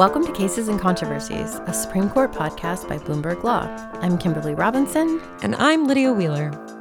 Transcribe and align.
Welcome 0.00 0.24
to 0.24 0.32
Cases 0.32 0.68
and 0.68 0.80
Controversies, 0.80 1.56
a 1.66 1.74
Supreme 1.74 2.08
Court 2.08 2.32
podcast 2.32 2.88
by 2.88 2.96
Bloomberg 2.96 3.42
Law. 3.42 3.64
I'm 4.00 4.16
Kimberly 4.16 4.54
Robinson. 4.54 5.20
And 5.42 5.54
I'm 5.56 5.86
Lydia 5.86 6.10
Wheeler. 6.10 6.79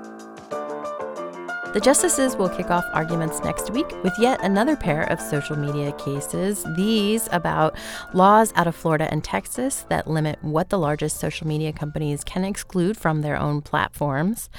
The 1.71 1.79
justices 1.79 2.35
will 2.35 2.49
kick 2.49 2.71
off 2.71 2.83
arguments 2.93 3.41
next 3.43 3.69
week 3.69 3.85
with 4.03 4.17
yet 4.17 4.43
another 4.43 4.75
pair 4.75 5.03
of 5.03 5.21
social 5.21 5.55
media 5.55 5.91
cases, 5.91 6.65
these 6.75 7.29
about 7.31 7.77
laws 8.11 8.51
out 8.55 8.65
of 8.65 8.75
Florida 8.75 9.07
and 9.11 9.23
Texas 9.23 9.85
that 9.87 10.07
limit 10.07 10.39
what 10.41 10.69
the 10.69 10.79
largest 10.79 11.19
social 11.19 11.45
media 11.45 11.71
companies 11.71 12.23
can 12.23 12.43
exclude 12.43 12.97
from 12.97 13.21
their 13.21 13.37
own 13.37 13.61
platforms. 13.61 14.49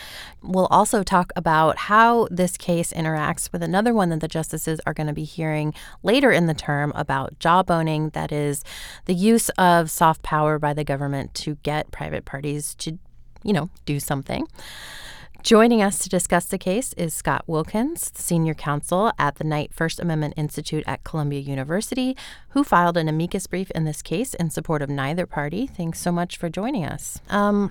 We'll 0.41 0.68
also 0.68 1.03
talk 1.03 1.32
about 1.35 1.77
how 1.79 2.29
this 2.31 2.57
case 2.57 2.93
interacts 2.93 3.50
with 3.50 3.64
another 3.64 3.93
one 3.93 4.11
that 4.11 4.21
the 4.21 4.29
justices 4.29 4.81
are 4.86 4.95
going 4.95 5.08
to 5.08 5.13
be 5.13 5.25
hearing 5.25 5.75
later 6.04 6.31
in 6.31 6.46
the 6.46 6.54
term 6.54 6.93
about 6.95 7.36
jawboning, 7.40 8.13
that 8.13 8.31
is, 8.31 8.63
the 9.07 9.14
use 9.14 9.49
of 9.58 9.90
soft 9.90 10.22
power 10.22 10.61
by 10.61 10.72
the 10.72 10.85
government 10.85 11.35
to 11.35 11.57
get 11.64 11.90
private 11.90 12.25
parties 12.25 12.77
to, 12.77 13.00
you 13.43 13.53
know, 13.53 13.68
do 13.85 13.99
something. 13.99 14.46
Joining 15.43 15.80
us 15.80 15.99
to 16.00 16.11
discuss 16.11 16.44
the 16.44 16.58
case 16.58 16.93
is 16.94 17.14
Scott 17.14 17.44
Wilkens, 17.46 18.12
senior 18.14 18.53
counsel 18.53 19.11
at 19.18 19.36
the 19.36 19.44
Knight 19.44 19.72
First 19.72 19.98
Amendment 19.98 20.35
Institute 20.36 20.85
at 20.86 21.03
Columbia 21.03 21.40
University, 21.40 22.14
who 22.50 22.62
filed 22.62 22.98
an 22.98 23.08
amicus 23.08 23.46
brief 23.46 23.71
in 23.71 23.84
this 23.84 24.03
case 24.03 24.34
in 24.34 24.50
support 24.50 24.82
of 24.82 24.90
neither 24.90 25.26
party. 25.26 25.67
Thanks 25.67 25.98
so 25.98 26.12
much 26.12 26.36
for 26.36 26.50
joining 26.50 26.84
us. 26.84 27.21
Um, 27.31 27.71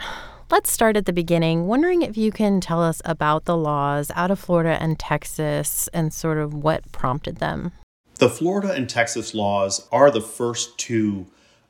let's 0.49 0.71
start 0.71 0.97
at 0.97 1.05
the 1.05 1.13
beginning. 1.13 1.67
Wondering 1.67 2.01
if 2.01 2.17
you 2.17 2.31
can 2.31 2.59
tell 2.59 2.81
us 2.81 3.03
about 3.05 3.45
the 3.45 3.55
laws 3.55 4.11
out 4.15 4.31
of 4.31 4.39
Florida 4.39 4.81
and 4.81 4.97
Texas 4.97 5.87
and 5.93 6.11
sort 6.11 6.39
of 6.39 6.55
what 6.55 6.91
prompted 6.91 7.37
them. 7.37 7.71
The 8.15 8.29
Florida 8.29 8.73
and 8.73 8.89
Texas 8.89 9.35
laws 9.35 9.87
are 9.91 10.09
the 10.09 10.21
first 10.21 10.75
two 10.79 11.27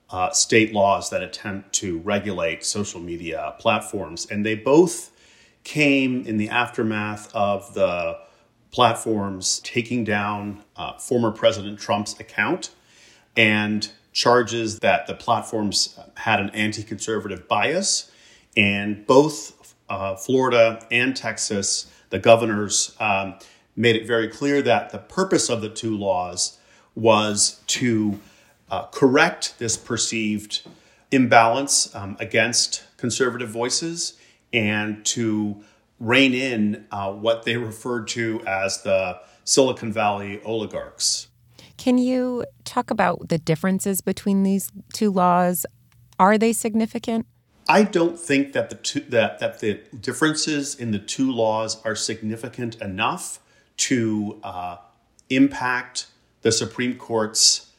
uh, 0.10 0.32
state 0.32 0.74
laws 0.74 1.10
that 1.10 1.22
attempt 1.22 1.74
to 1.74 2.00
regulate 2.00 2.64
social 2.64 3.02
media 3.02 3.54
platforms, 3.60 4.26
and 4.32 4.46
they 4.46 4.56
both 4.56 5.12
came 5.64 6.26
in 6.26 6.38
the 6.38 6.50
aftermath 6.50 7.34
of 7.36 7.74
the 7.74 8.18
platforms 8.72 9.60
taking 9.64 10.04
down 10.04 10.64
uh, 10.76 10.98
former 10.98 11.32
President 11.32 11.80
Trump's 11.80 12.20
account 12.20 12.70
and 13.36 13.92
charges 14.12 14.80
that 14.80 15.08
the 15.08 15.14
platforms 15.14 15.98
had 16.16 16.40
an 16.40 16.50
anti 16.52 16.84
conservative 16.84 17.48
bias. 17.48 18.12
And 18.58 19.06
both 19.08 19.76
uh, 19.90 20.16
Florida 20.16 20.86
and 20.92 21.16
Texas, 21.16 21.92
the 22.10 22.20
governors 22.20 22.96
um, 23.00 23.36
made 23.76 23.96
it 23.96 24.06
very 24.06 24.28
clear 24.28 24.62
that 24.62 24.92
the 24.92 24.98
purpose 24.98 25.50
of 25.50 25.62
the 25.62 25.70
two 25.70 25.98
laws 25.98 26.58
was 26.96 27.62
to 27.68 28.20
uh, 28.70 28.84
correct 28.88 29.58
this 29.58 29.78
perceived 29.78 30.68
imbalance 31.12 31.94
um, 31.96 32.18
against 32.20 32.84
conservative 32.98 33.50
voices 33.50 34.19
and 34.54 35.06
to 35.06 35.64
rein 36.00 36.34
in 36.34 36.86
uh, 36.92 37.12
what 37.12 37.44
they 37.44 37.58
referred 37.58 38.08
to 38.10 38.42
as 38.48 38.84
the 38.84 39.20
Silicon 39.44 39.92
Valley 39.92 40.42
oligarchs. 40.44 41.28
Can 41.78 41.98
you 41.98 42.46
talk 42.66 42.92
about 42.92 43.30
the 43.30 43.38
differences 43.38 44.02
between 44.02 44.44
these 44.44 44.72
two 44.94 45.12
laws? 45.12 45.66
Are 46.20 46.38
they 46.38 46.54
significant? 46.54 47.26
I 47.70 47.84
don't 47.84 48.20
think 48.20 48.54
that 48.54 48.70
the 48.70 48.76
two, 48.76 49.00
that 49.02 49.40
that 49.40 49.60
the 49.60 49.82
differences 50.02 50.76
in 50.76 50.92
the 50.92 51.00
two 51.00 51.32
laws 51.32 51.82
are 51.86 51.96
significant 51.96 52.82
enough 52.82 53.40
to 53.78 54.40
uh, 54.44 54.78
impact 55.30 56.08
the 56.42 56.52
Supreme 56.52 56.96
Court's 56.96 57.72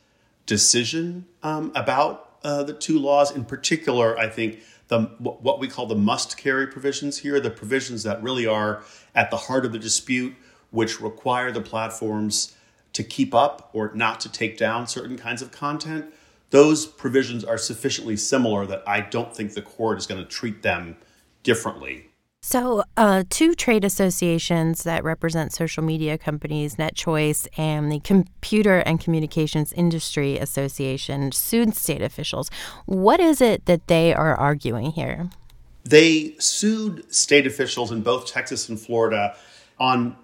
decision 0.46 1.26
um, 1.42 1.72
about 1.74 2.38
uh, 2.44 2.62
the 2.62 2.72
two 2.72 2.98
laws. 2.98 3.30
In 3.30 3.44
particular, 3.44 4.16
I 4.18 4.28
think 4.28 4.60
the 4.90 5.02
what 5.18 5.58
we 5.58 5.68
call 5.68 5.86
the 5.86 5.94
must 5.94 6.36
carry 6.36 6.66
provisions 6.66 7.18
here, 7.18 7.40
the 7.40 7.50
provisions 7.50 8.02
that 8.02 8.22
really 8.22 8.46
are 8.46 8.82
at 9.14 9.30
the 9.30 9.36
heart 9.36 9.64
of 9.64 9.72
the 9.72 9.78
dispute, 9.78 10.34
which 10.70 11.00
require 11.00 11.50
the 11.50 11.60
platforms 11.60 12.54
to 12.92 13.04
keep 13.04 13.32
up 13.32 13.70
or 13.72 13.92
not 13.94 14.20
to 14.20 14.30
take 14.30 14.58
down 14.58 14.86
certain 14.86 15.16
kinds 15.16 15.40
of 15.40 15.52
content. 15.52 16.12
Those 16.50 16.86
provisions 16.86 17.44
are 17.44 17.56
sufficiently 17.56 18.16
similar 18.16 18.66
that 18.66 18.82
I 18.86 19.00
don't 19.00 19.34
think 19.34 19.54
the 19.54 19.62
court 19.62 19.96
is 19.96 20.06
going 20.06 20.20
to 20.20 20.28
treat 20.28 20.62
them 20.62 20.96
differently. 21.44 22.09
So, 22.42 22.84
uh, 22.96 23.24
two 23.28 23.54
trade 23.54 23.84
associations 23.84 24.82
that 24.84 25.04
represent 25.04 25.52
social 25.52 25.82
media 25.82 26.16
companies, 26.16 26.76
NetChoice 26.76 27.46
and 27.58 27.92
the 27.92 28.00
Computer 28.00 28.78
and 28.78 28.98
Communications 28.98 29.74
Industry 29.74 30.38
Association, 30.38 31.32
sued 31.32 31.74
state 31.74 32.00
officials. 32.00 32.50
What 32.86 33.20
is 33.20 33.42
it 33.42 33.66
that 33.66 33.88
they 33.88 34.14
are 34.14 34.34
arguing 34.34 34.92
here? 34.92 35.28
They 35.84 36.34
sued 36.38 37.14
state 37.14 37.46
officials 37.46 37.92
in 37.92 38.00
both 38.00 38.26
Texas 38.26 38.70
and 38.70 38.80
Florida 38.80 39.36
on 39.78 40.16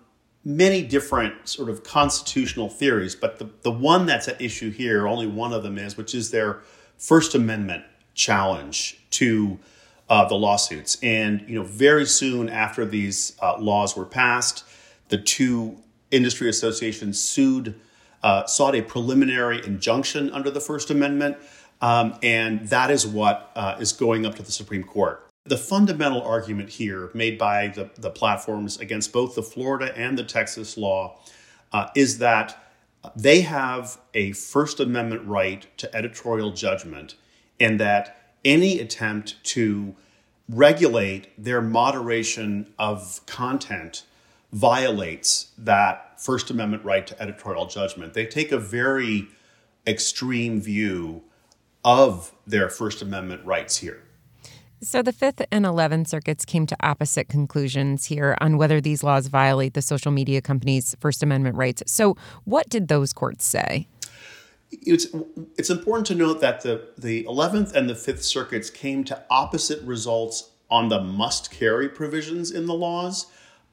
many 0.43 0.81
different 0.81 1.47
sort 1.47 1.69
of 1.69 1.85
constitutional 1.85 2.71
theories, 2.71 3.15
but 3.15 3.39
the, 3.39 3.51
the 3.61 3.71
one 3.71 4.07
that's 4.07 4.27
at 4.27 4.41
issue 4.41 4.71
here, 4.71 5.07
only 5.07 5.27
one 5.27 5.53
of 5.53 5.63
them 5.63 5.77
is, 5.77 5.99
which 5.99 6.15
is 6.15 6.31
their 6.31 6.63
First 6.97 7.35
Amendment 7.35 7.85
challenge 8.15 8.99
to 9.11 9.59
uh, 10.09 10.27
the 10.29 10.35
lawsuits. 10.35 10.99
And 11.03 11.45
you 11.49 11.57
know, 11.57 11.65
very 11.65 12.07
soon 12.07 12.49
after 12.49 12.85
these 12.85 13.37
uh, 13.41 13.59
laws 13.59 13.97
were 13.97 14.05
passed, 14.05 14.65
the 15.09 15.19
two 15.19 15.77
industry 16.11 16.49
associations 16.49 17.21
sued, 17.21 17.75
uh, 18.23 18.47
sought 18.47 18.75
a 18.75 18.83
preliminary 18.83 19.65
injunction 19.65 20.31
under 20.31 20.51
the 20.51 20.61
First 20.61 20.91
Amendment, 20.91 21.37
um, 21.81 22.17
and 22.23 22.69
that 22.69 22.91
is 22.91 23.07
what 23.07 23.51
uh, 23.55 23.77
is 23.79 23.93
going 23.93 24.25
up 24.25 24.35
to 24.37 24.43
the 24.43 24.53
Supreme 24.53 24.85
Court. 24.85 25.23
The 25.45 25.59
fundamental 25.59 26.23
argument 26.23 26.71
here 26.71 27.11
made 27.15 27.39
by 27.39 27.69
the, 27.69 27.91
the 27.97 28.11
platforms 28.11 28.81
against 28.81 29.13
both 29.13 29.37
the 29.37 29.43
Florida 29.43 29.97
and 29.97 30.19
the 30.19 30.25
Texas 30.25 30.77
law 30.77 31.21
uh, 31.73 31.89
is 31.95 32.19
that 32.19 32.73
they 33.15 33.43
have 33.43 33.99
a 34.15 34.33
First 34.33 34.81
Amendment 34.81 35.25
right 35.25 35.67
to 35.79 35.95
editorial 35.95 36.51
judgment, 36.51 37.15
and 37.61 37.79
that 37.79 38.26
any 38.47 38.81
attempt 38.81 39.43
to 39.45 39.95
regulate 40.49 41.29
their 41.37 41.61
moderation 41.61 42.73
of 42.79 43.21
content 43.27 44.05
violates 44.53 45.51
that 45.59 46.19
First 46.21 46.51
Amendment 46.51 46.85
right 46.85 47.07
to 47.07 47.21
editorial 47.21 47.67
judgment. 47.67 48.15
They 48.15 48.25
take 48.25 48.53
a 48.53 48.59
very 48.59 49.27
extreme 49.87 50.61
view 50.61 51.25
of 51.85 52.33
their 52.47 52.69
First 52.69 53.03
Amendment 53.03 53.45
rights 53.45 53.79
here. 53.79 54.03
So 54.83 55.03
the 55.03 55.13
Fifth 55.13 55.43
and 55.51 55.67
Eleventh 55.67 56.07
Circuits 56.07 56.45
came 56.45 56.67
to 56.67 56.77
opposite 56.81 57.29
conclusions 57.29 58.05
here 58.05 58.37
on 58.41 58.57
whether 58.57 58.81
these 58.81 59.03
laws 59.03 59.27
violate 59.27 59.75
the 59.75 59.83
social 59.83 60.13
media 60.13 60.41
companies' 60.41 60.95
First 61.01 61.23
Amendment 61.23 61.57
rights. 61.57 61.83
So, 61.87 62.17
what 62.45 62.69
did 62.69 62.89
those 62.89 63.13
courts 63.13 63.47
say? 63.47 63.89
It's 64.71 65.07
it's 65.57 65.71
important 65.71 66.07
to 66.07 66.15
note 66.15 66.41
that 66.41 66.63
the 66.63 66.89
the 66.99 67.25
11th 67.25 67.73
and 67.75 67.89
the 67.89 67.95
5th 67.95 68.23
circuits 68.23 68.71
came 68.71 69.05
to 69.05 69.25
opposite 69.31 69.83
results 69.83 70.51
on 70.71 70.89
the 70.89 71.01
must 71.01 71.51
carry 71.51 71.89
provisions 71.89 72.51
in 72.51 72.67
the 72.67 72.75
laws 72.75 73.27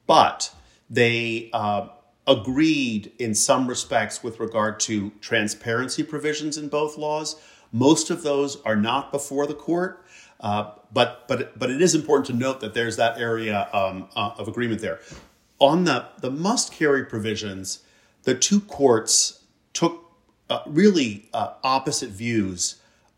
but 0.06 0.54
they 0.88 1.50
uh, 1.52 1.88
agreed 2.26 3.12
in 3.18 3.34
some 3.34 3.66
respects 3.66 4.22
with 4.22 4.38
regard 4.38 4.78
to 4.78 5.10
transparency 5.20 6.02
provisions 6.02 6.58
in 6.58 6.68
both 6.68 6.98
laws. 6.98 7.40
Most 7.72 8.10
of 8.10 8.22
those 8.22 8.60
are 8.62 8.76
not 8.76 9.10
before 9.10 9.46
the 9.46 9.54
court 9.54 10.04
uh, 10.40 10.72
but 10.92 11.26
but 11.26 11.58
but 11.58 11.70
it 11.70 11.80
is 11.80 11.94
important 11.94 12.26
to 12.26 12.32
note 12.32 12.60
that 12.60 12.74
there's 12.74 12.96
that 12.96 13.18
area 13.18 13.68
um, 13.72 14.08
uh, 14.14 14.32
of 14.36 14.46
agreement 14.46 14.80
there. 14.80 15.00
On 15.58 15.84
the 15.84 16.06
the 16.20 16.30
must 16.30 16.72
carry 16.72 17.04
provisions 17.04 17.80
the 18.24 18.34
two 18.34 18.60
courts 18.60 19.44
took 19.72 20.03
uh, 20.50 20.60
really 20.66 21.28
uh, 21.32 21.54
opposite 21.62 22.10
views 22.10 22.76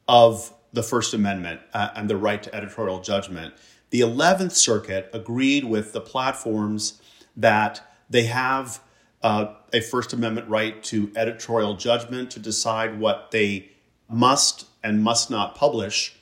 of 0.08 0.52
the 0.72 0.82
First 0.82 1.14
Amendment 1.14 1.60
uh, 1.72 1.90
and 1.94 2.08
the 2.08 2.16
right 2.16 2.42
to 2.42 2.54
editorial 2.54 3.00
judgment. 3.00 3.54
The 3.90 4.00
11th 4.00 4.52
Circuit 4.52 5.10
agreed 5.12 5.64
with 5.64 5.92
the 5.92 6.00
platforms 6.00 7.00
that 7.36 7.80
they 8.08 8.24
have 8.24 8.80
uh, 9.22 9.54
a 9.72 9.80
First 9.80 10.12
Amendment 10.12 10.48
right 10.48 10.82
to 10.84 11.10
editorial 11.16 11.76
judgment 11.76 12.30
to 12.32 12.38
decide 12.38 13.00
what 13.00 13.30
they 13.30 13.70
must 14.08 14.66
and 14.82 15.02
must 15.02 15.30
not 15.30 15.54
publish 15.54 16.16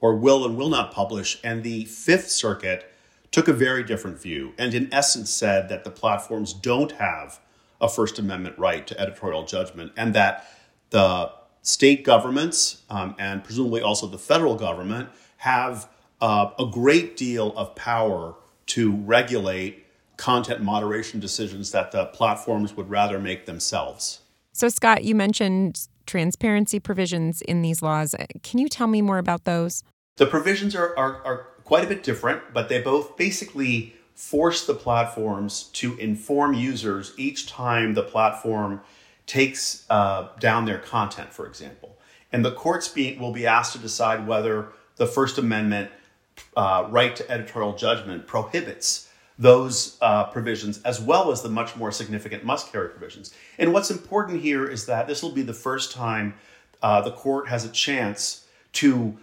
or 0.00 0.14
will 0.14 0.44
and 0.44 0.56
will 0.56 0.68
not 0.68 0.92
publish. 0.92 1.40
And 1.42 1.62
the 1.62 1.86
Fifth 1.86 2.28
Circuit 2.28 2.92
took 3.30 3.48
a 3.48 3.52
very 3.52 3.82
different 3.82 4.20
view 4.20 4.52
and, 4.58 4.74
in 4.74 4.92
essence, 4.92 5.30
said 5.30 5.68
that 5.68 5.84
the 5.84 5.90
platforms 5.90 6.52
don't 6.52 6.92
have 6.92 7.40
a 7.84 7.88
First 7.88 8.18
Amendment 8.18 8.58
right 8.58 8.86
to 8.86 8.98
editorial 8.98 9.44
judgment, 9.44 9.92
and 9.96 10.14
that 10.14 10.48
the 10.90 11.30
state 11.60 12.02
governments 12.02 12.82
um, 12.88 13.14
and 13.18 13.44
presumably 13.44 13.82
also 13.82 14.06
the 14.06 14.18
federal 14.18 14.56
government 14.56 15.10
have 15.38 15.88
uh, 16.20 16.50
a 16.58 16.66
great 16.66 17.16
deal 17.16 17.52
of 17.56 17.74
power 17.74 18.34
to 18.66 18.92
regulate 18.96 19.84
content 20.16 20.62
moderation 20.62 21.20
decisions 21.20 21.72
that 21.72 21.92
the 21.92 22.06
platforms 22.06 22.74
would 22.74 22.88
rather 22.88 23.18
make 23.18 23.44
themselves. 23.44 24.20
So, 24.52 24.68
Scott, 24.68 25.04
you 25.04 25.14
mentioned 25.14 25.88
transparency 26.06 26.80
provisions 26.80 27.42
in 27.42 27.62
these 27.62 27.82
laws. 27.82 28.14
Can 28.42 28.60
you 28.60 28.68
tell 28.68 28.86
me 28.86 29.02
more 29.02 29.18
about 29.18 29.44
those? 29.44 29.82
The 30.16 30.26
provisions 30.26 30.74
are, 30.74 30.96
are, 30.96 31.22
are 31.24 31.38
quite 31.64 31.84
a 31.84 31.88
bit 31.88 32.02
different, 32.02 32.54
but 32.54 32.68
they 32.68 32.80
both 32.80 33.16
basically 33.16 33.94
force 34.14 34.66
the 34.66 34.74
platforms 34.74 35.64
to 35.74 35.96
inform 35.98 36.54
users 36.54 37.12
each 37.16 37.48
time 37.48 37.94
the 37.94 38.02
platform 38.02 38.80
takes 39.26 39.84
uh, 39.90 40.28
down 40.38 40.64
their 40.64 40.78
content, 40.78 41.32
for 41.32 41.46
example. 41.46 41.96
And 42.32 42.44
the 42.44 42.52
courts 42.52 42.88
be, 42.88 43.16
will 43.16 43.32
be 43.32 43.46
asked 43.46 43.72
to 43.72 43.78
decide 43.78 44.26
whether 44.26 44.68
the 44.96 45.06
First 45.06 45.38
Amendment 45.38 45.90
uh, 46.56 46.86
right 46.90 47.14
to 47.16 47.30
editorial 47.30 47.74
judgment 47.74 48.26
prohibits 48.26 49.08
those 49.38 49.98
uh, 50.00 50.24
provisions 50.24 50.80
as 50.82 51.00
well 51.00 51.32
as 51.32 51.42
the 51.42 51.48
much 51.48 51.74
more 51.74 51.90
significant 51.90 52.44
must 52.44 52.70
carry 52.70 52.88
provisions. 52.88 53.34
And 53.58 53.72
what's 53.72 53.90
important 53.90 54.42
here 54.42 54.64
is 54.66 54.86
that 54.86 55.08
this 55.08 55.22
will 55.22 55.32
be 55.32 55.42
the 55.42 55.54
first 55.54 55.92
time 55.92 56.34
uh, 56.82 57.00
the 57.00 57.10
court 57.10 57.48
has 57.48 57.64
a 57.64 57.68
chance 57.68 58.46
to 58.74 59.16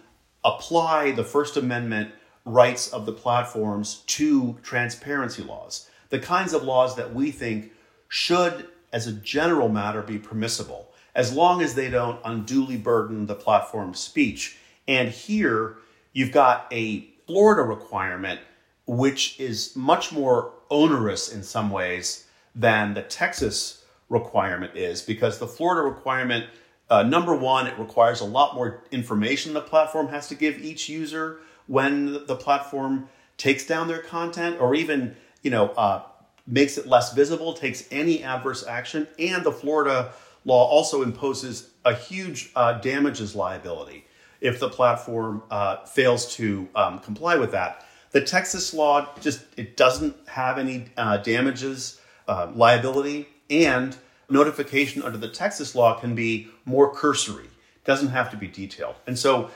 apply 0.44 1.12
the 1.12 1.24
First 1.24 1.56
Amendment 1.56 2.12
rights 2.44 2.92
of 2.92 3.06
the 3.06 3.12
platforms 3.12 4.02
to 4.06 4.56
transparency 4.62 5.42
laws, 5.42 5.88
the 6.10 6.18
kinds 6.18 6.52
of 6.52 6.64
laws 6.64 6.96
that 6.96 7.14
we 7.14 7.30
think 7.30 7.72
should, 8.08 8.68
as 8.92 9.06
a 9.06 9.12
general 9.12 9.68
matter, 9.68 10.02
be 10.02 10.18
permissible, 10.18 10.92
as 11.14 11.32
long 11.32 11.62
as 11.62 11.74
they 11.74 11.88
don't 11.88 12.20
unduly 12.24 12.76
burden 12.76 13.26
the 13.26 13.34
platform's 13.34 13.98
speech. 13.98 14.58
And 14.88 15.08
here, 15.08 15.76
you've 16.12 16.32
got 16.32 16.66
a 16.72 17.08
Florida 17.26 17.62
requirement, 17.62 18.40
which 18.86 19.38
is 19.38 19.74
much 19.76 20.12
more 20.12 20.52
onerous 20.68 21.32
in 21.32 21.42
some 21.42 21.70
ways 21.70 22.26
than 22.54 22.94
the 22.94 23.02
Texas 23.02 23.84
requirement 24.08 24.76
is, 24.76 25.00
because 25.00 25.38
the 25.38 25.46
Florida 25.46 25.82
requirement, 25.82 26.46
uh, 26.90 27.02
number 27.02 27.34
one, 27.34 27.66
it 27.66 27.78
requires 27.78 28.20
a 28.20 28.24
lot 28.24 28.54
more 28.54 28.82
information 28.90 29.54
the 29.54 29.60
platform 29.60 30.08
has 30.08 30.28
to 30.28 30.34
give 30.34 30.58
each 30.58 30.88
user 30.88 31.40
when 31.66 32.26
the 32.26 32.36
platform 32.36 33.08
takes 33.36 33.66
down 33.66 33.88
their 33.88 33.98
content 34.02 34.60
or 34.60 34.74
even 34.74 35.16
you 35.42 35.50
know 35.50 35.68
uh, 35.70 36.02
makes 36.46 36.78
it 36.78 36.86
less 36.86 37.12
visible, 37.12 37.52
takes 37.52 37.84
any 37.90 38.22
adverse 38.22 38.66
action, 38.66 39.06
and 39.18 39.44
the 39.44 39.52
Florida 39.52 40.12
law 40.44 40.66
also 40.66 41.02
imposes 41.02 41.70
a 41.84 41.94
huge 41.94 42.50
uh, 42.56 42.74
damages 42.74 43.34
liability 43.34 44.04
if 44.40 44.58
the 44.58 44.68
platform 44.68 45.42
uh, 45.50 45.84
fails 45.84 46.34
to 46.34 46.68
um, 46.74 46.98
comply 46.98 47.36
with 47.36 47.52
that. 47.52 47.86
The 48.10 48.20
Texas 48.20 48.74
law 48.74 49.08
just 49.20 49.44
it 49.56 49.76
doesn't 49.76 50.16
have 50.28 50.58
any 50.58 50.86
uh, 50.96 51.18
damages 51.18 52.00
uh, 52.28 52.50
liability, 52.54 53.28
and 53.48 53.96
notification 54.28 55.02
under 55.02 55.18
the 55.18 55.28
Texas 55.28 55.74
law 55.74 55.98
can 55.98 56.14
be 56.14 56.48
more 56.64 56.92
cursory. 56.92 57.48
Doesn't 57.84 58.08
have 58.08 58.30
to 58.30 58.36
be 58.36 58.46
detailed, 58.46 58.96
and 59.06 59.18
so 59.18 59.50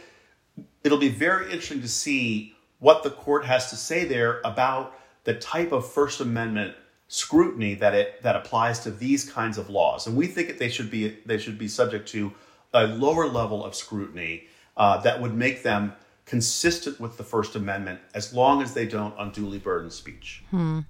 it'll 0.85 0.99
be 0.99 1.08
very 1.08 1.47
interesting 1.47 1.82
to 1.82 1.88
see 1.88 2.55
what 2.79 3.03
the 3.03 3.11
court 3.11 3.44
has 3.44 3.70
to 3.70 3.76
say 3.76 4.05
there 4.05 4.41
about 4.44 4.99
the 5.25 5.35
type 5.35 5.73
of 5.73 5.91
First 5.91 6.20
Amendment 6.20 6.75
scrutiny 7.08 7.75
that 7.75 7.94
it 7.94 8.23
that 8.23 8.37
applies 8.37 8.81
to 8.81 8.91
these 8.91 9.29
kinds 9.31 9.58
of 9.58 9.70
laws. 9.70 10.06
And 10.06 10.17
we 10.17 10.26
think 10.26 10.49
that 10.49 10.58
they 10.58 10.69
should 10.69 10.91
be 10.91 11.17
they 11.25 11.38
should 11.38 11.58
be 11.58 11.69
subject 11.69 12.08
to 12.08 12.32
a 12.73 12.87
lower 12.87 13.26
level 13.26 13.64
of 13.64 13.75
scrutiny 13.75 14.44
uh, 14.76 14.99
that 14.99 15.20
would 15.20 15.35
make 15.35 15.62
them 15.62 15.93
consistent 16.26 16.99
with 16.99 17.17
the 17.17 17.23
First 17.23 17.55
Amendment 17.55 18.00
as 18.12 18.34
long 18.34 18.61
as 18.61 18.75
they 18.75 18.84
don't 18.84 19.14
unduly 19.17 19.58
burden 19.58 19.90
speech. 19.90 20.43
Hmm. 20.50 20.81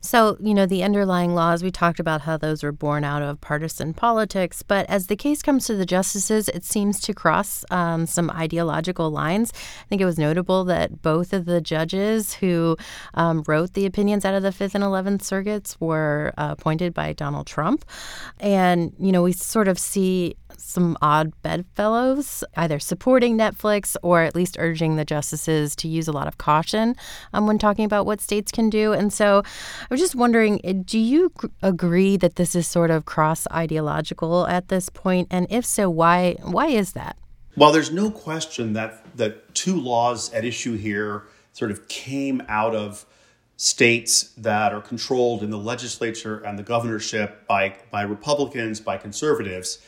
So, 0.00 0.36
you 0.40 0.52
know, 0.52 0.66
the 0.66 0.82
underlying 0.82 1.36
laws, 1.36 1.62
we 1.62 1.70
talked 1.70 2.00
about 2.00 2.22
how 2.22 2.36
those 2.36 2.64
were 2.64 2.72
born 2.72 3.04
out 3.04 3.22
of 3.22 3.40
partisan 3.40 3.94
politics, 3.94 4.64
but 4.64 4.84
as 4.90 5.06
the 5.06 5.14
case 5.14 5.40
comes 5.40 5.66
to 5.66 5.76
the 5.76 5.86
justices, 5.86 6.48
it 6.48 6.64
seems 6.64 7.00
to 7.02 7.14
cross 7.14 7.64
um, 7.70 8.06
some 8.06 8.28
ideological 8.30 9.08
lines. 9.08 9.52
I 9.54 9.88
think 9.88 10.02
it 10.02 10.04
was 10.04 10.18
notable 10.18 10.64
that 10.64 11.00
both 11.00 11.32
of 11.32 11.44
the 11.44 11.60
judges 11.60 12.34
who 12.34 12.76
um, 13.14 13.44
wrote 13.46 13.74
the 13.74 13.86
opinions 13.86 14.24
out 14.24 14.34
of 14.34 14.42
the 14.42 14.50
Fifth 14.50 14.74
and 14.74 14.82
Eleventh 14.82 15.22
Circuits 15.22 15.80
were 15.80 16.32
uh, 16.36 16.56
appointed 16.58 16.92
by 16.92 17.12
Donald 17.12 17.46
Trump. 17.46 17.84
And, 18.40 18.92
you 18.98 19.12
know, 19.12 19.22
we 19.22 19.30
sort 19.30 19.68
of 19.68 19.78
see 19.78 20.34
some 20.56 20.96
odd 21.02 21.32
bedfellows, 21.42 22.44
either 22.56 22.78
supporting 22.78 23.38
NetChoice 23.38 23.96
or 24.02 24.22
at 24.22 24.34
least 24.34 24.56
urging 24.58 24.71
the 24.96 25.04
justices 25.04 25.76
to 25.76 25.88
use 25.88 26.08
a 26.08 26.12
lot 26.12 26.26
of 26.26 26.38
caution 26.38 26.96
um, 27.32 27.46
when 27.46 27.58
talking 27.58 27.84
about 27.84 28.06
what 28.06 28.20
states 28.20 28.50
can 28.50 28.70
do. 28.70 28.92
And 28.92 29.12
so 29.12 29.42
I 29.44 29.86
was 29.90 30.00
just 30.00 30.14
wondering 30.14 30.60
eh, 30.64 30.74
do 30.84 30.98
you 30.98 31.32
agree 31.62 32.16
that 32.16 32.36
this 32.36 32.54
is 32.54 32.66
sort 32.66 32.90
of 32.90 33.04
cross 33.04 33.46
ideological 33.52 34.46
at 34.46 34.68
this 34.68 34.88
point? 34.88 35.28
And 35.30 35.46
if 35.50 35.64
so, 35.64 35.90
why, 35.90 36.36
why 36.42 36.66
is 36.66 36.92
that? 36.92 37.16
Well, 37.56 37.72
there's 37.72 37.92
no 37.92 38.10
question 38.10 38.72
that 38.72 39.16
the 39.16 39.36
two 39.54 39.78
laws 39.78 40.32
at 40.32 40.44
issue 40.44 40.76
here 40.76 41.24
sort 41.52 41.70
of 41.70 41.86
came 41.88 42.42
out 42.48 42.74
of 42.74 43.04
states 43.58 44.32
that 44.38 44.72
are 44.72 44.80
controlled 44.80 45.42
in 45.42 45.50
the 45.50 45.58
legislature 45.58 46.38
and 46.38 46.58
the 46.58 46.62
governorship 46.62 47.46
by, 47.46 47.76
by 47.90 48.02
Republicans, 48.02 48.80
by 48.80 48.96
conservatives 48.96 49.78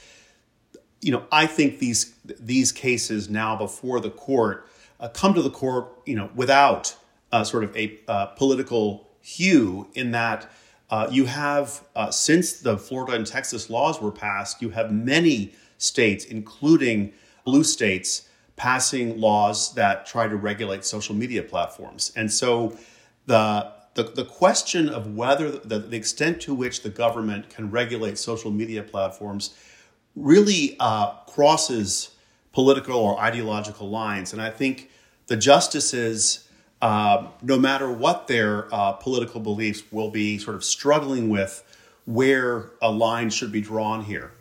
you 1.04 1.12
know, 1.12 1.24
I 1.30 1.46
think 1.46 1.80
these 1.80 2.14
these 2.24 2.72
cases 2.72 3.28
now 3.28 3.54
before 3.56 4.00
the 4.00 4.10
court 4.10 4.66
uh, 5.04 5.08
come 5.08 5.34
to 5.34 5.42
the 5.42 5.50
court, 5.50 6.00
you 6.06 6.16
know, 6.16 6.30
without 6.34 6.96
uh, 7.30 7.44
sort 7.44 7.62
of 7.62 7.76
a 7.76 7.98
uh, 8.08 8.26
political 8.26 9.10
hue. 9.20 9.86
In 9.94 10.12
that 10.12 10.50
uh, 10.88 11.08
you 11.10 11.26
have 11.26 11.84
uh, 11.94 12.10
since 12.10 12.54
the 12.54 12.78
Florida 12.78 13.12
and 13.12 13.26
Texas 13.26 13.68
laws 13.68 14.00
were 14.00 14.10
passed, 14.10 14.62
you 14.62 14.70
have 14.70 14.90
many 14.90 15.52
states, 15.76 16.24
including 16.24 17.12
blue 17.44 17.64
states, 17.64 18.28
passing 18.56 19.20
laws 19.20 19.74
that 19.74 20.06
try 20.06 20.26
to 20.26 20.36
regulate 20.36 20.86
social 20.86 21.14
media 21.14 21.42
platforms, 21.42 22.10
and 22.16 22.32
so 22.32 22.76
the 23.26 23.72
the, 23.92 24.02
the 24.02 24.24
question 24.24 24.88
of 24.88 25.14
whether 25.14 25.52
the, 25.52 25.78
the 25.78 25.96
extent 25.96 26.40
to 26.40 26.52
which 26.52 26.82
the 26.82 26.88
government 26.88 27.48
can 27.48 27.70
regulate 27.70 28.18
social 28.18 28.50
media 28.50 28.82
platforms 28.82 29.54
really 30.16 30.76
uh, 30.80 31.12
crosses 31.28 32.10
political 32.52 32.96
or 32.96 33.20
ideological 33.20 33.88
lines. 33.88 34.32
And 34.32 34.42
I 34.42 34.50
think 34.50 34.90
the 35.26 35.36
justices, 35.36 36.48
uh, 36.82 37.28
no 37.42 37.58
matter 37.58 37.90
what 37.90 38.28
their 38.28 38.72
uh, 38.72 38.92
political 38.92 39.40
beliefs, 39.40 39.82
will 39.90 40.10
be 40.10 40.38
sort 40.38 40.56
of 40.56 40.64
struggling 40.64 41.30
with 41.30 41.62
where 42.04 42.70
a 42.82 42.90
line 42.90 43.30
should 43.30 43.50
be 43.50 43.60
drawn 43.60 44.04
here. 44.04 44.32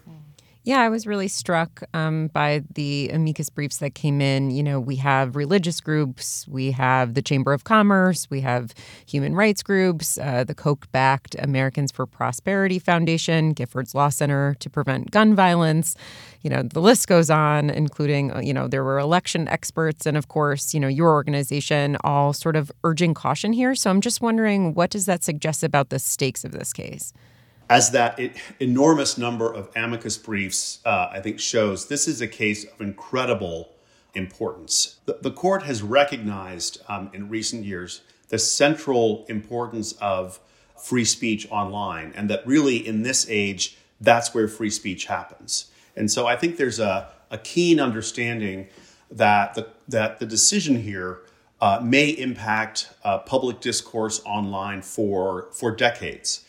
Yeah, 0.65 0.79
I 0.79 0.87
was 0.87 1.05
really 1.05 1.27
struck 1.27 1.83
um, 1.93 2.27
by 2.27 2.63
the 2.73 3.09
amicus 3.09 3.49
briefs 3.49 3.77
that 3.79 3.95
came 3.95 4.21
in. 4.21 4.49
You 4.49 4.63
know, 4.63 4.79
we 4.79 4.95
have 4.95 5.35
religious 5.35 5.81
groups, 5.81 6.47
we 6.47 6.71
have 6.71 7.15
the 7.15 7.21
Chamber 7.21 7.51
of 7.51 7.65
Commerce, 7.65 8.29
we 8.29 8.39
have 8.41 8.73
human 9.05 9.35
rights 9.35 9.61
groups, 9.61 10.17
uh, 10.17 10.45
the 10.45 10.55
Koch 10.55 10.89
backed 10.93 11.35
Americans 11.37 11.91
for 11.91 12.05
Prosperity 12.05 12.79
Foundation, 12.79 13.53
Giffords 13.53 13.93
Law 13.93 14.07
Center 14.07 14.55
to 14.61 14.69
prevent 14.69 15.11
gun 15.11 15.35
violence. 15.35 15.97
You 16.43 16.49
know, 16.49 16.63
the 16.63 16.79
list 16.79 17.09
goes 17.09 17.29
on, 17.29 17.69
including, 17.69 18.31
uh, 18.31 18.39
you 18.39 18.53
know, 18.53 18.69
there 18.69 18.85
were 18.85 18.99
election 18.99 19.49
experts 19.49 20.05
and, 20.05 20.15
of 20.15 20.29
course, 20.29 20.73
you 20.73 20.79
know, 20.79 20.87
your 20.87 21.11
organization 21.11 21.97
all 22.05 22.31
sort 22.31 22.55
of 22.55 22.71
urging 22.85 23.13
caution 23.13 23.51
here. 23.51 23.75
So 23.75 23.89
I'm 23.89 23.99
just 23.99 24.21
wondering, 24.21 24.73
what 24.75 24.91
does 24.91 25.07
that 25.07 25.25
suggest 25.25 25.61
about 25.61 25.89
the 25.89 25.99
stakes 25.99 26.45
of 26.45 26.53
this 26.53 26.71
case? 26.71 27.11
As 27.73 27.89
that 27.89 28.19
enormous 28.59 29.17
number 29.17 29.51
of 29.51 29.67
amicus 29.75 30.15
briefs, 30.15 30.77
uh, 30.85 31.09
I 31.11 31.19
think, 31.21 31.39
shows, 31.39 31.87
this 31.87 32.07
is 32.07 32.21
a 32.21 32.27
case 32.27 32.65
of 32.65 32.79
incredible 32.79 33.71
importance. 34.13 34.99
The, 35.07 35.17
the 35.19 35.31
court 35.31 35.63
has 35.63 35.81
recognized 35.81 36.83
um, 36.87 37.09
in 37.15 37.29
recent 37.29 37.65
years 37.65 38.01
the 38.29 38.37
central 38.37 39.25
importance 39.27 39.93
of 39.93 40.39
free 40.77 41.03
speech 41.03 41.47
online, 41.49 42.13
and 42.15 42.29
that 42.29 42.45
really 42.45 42.77
in 42.77 43.01
this 43.01 43.25
age, 43.27 43.75
that's 43.99 44.35
where 44.35 44.47
free 44.47 44.69
speech 44.69 45.05
happens. 45.05 45.71
And 45.95 46.11
so 46.11 46.27
I 46.27 46.35
think 46.35 46.57
there's 46.57 46.79
a, 46.79 47.09
a 47.31 47.39
keen 47.39 47.79
understanding 47.79 48.67
that 49.09 49.55
the, 49.55 49.67
that 49.87 50.19
the 50.19 50.27
decision 50.27 50.83
here 50.83 51.21
uh, 51.59 51.79
may 51.83 52.09
impact 52.09 52.93
uh, 53.03 53.17
public 53.17 53.61
discourse 53.61 54.21
online 54.25 54.83
for, 54.83 55.47
for 55.53 55.71
decades. 55.71 56.45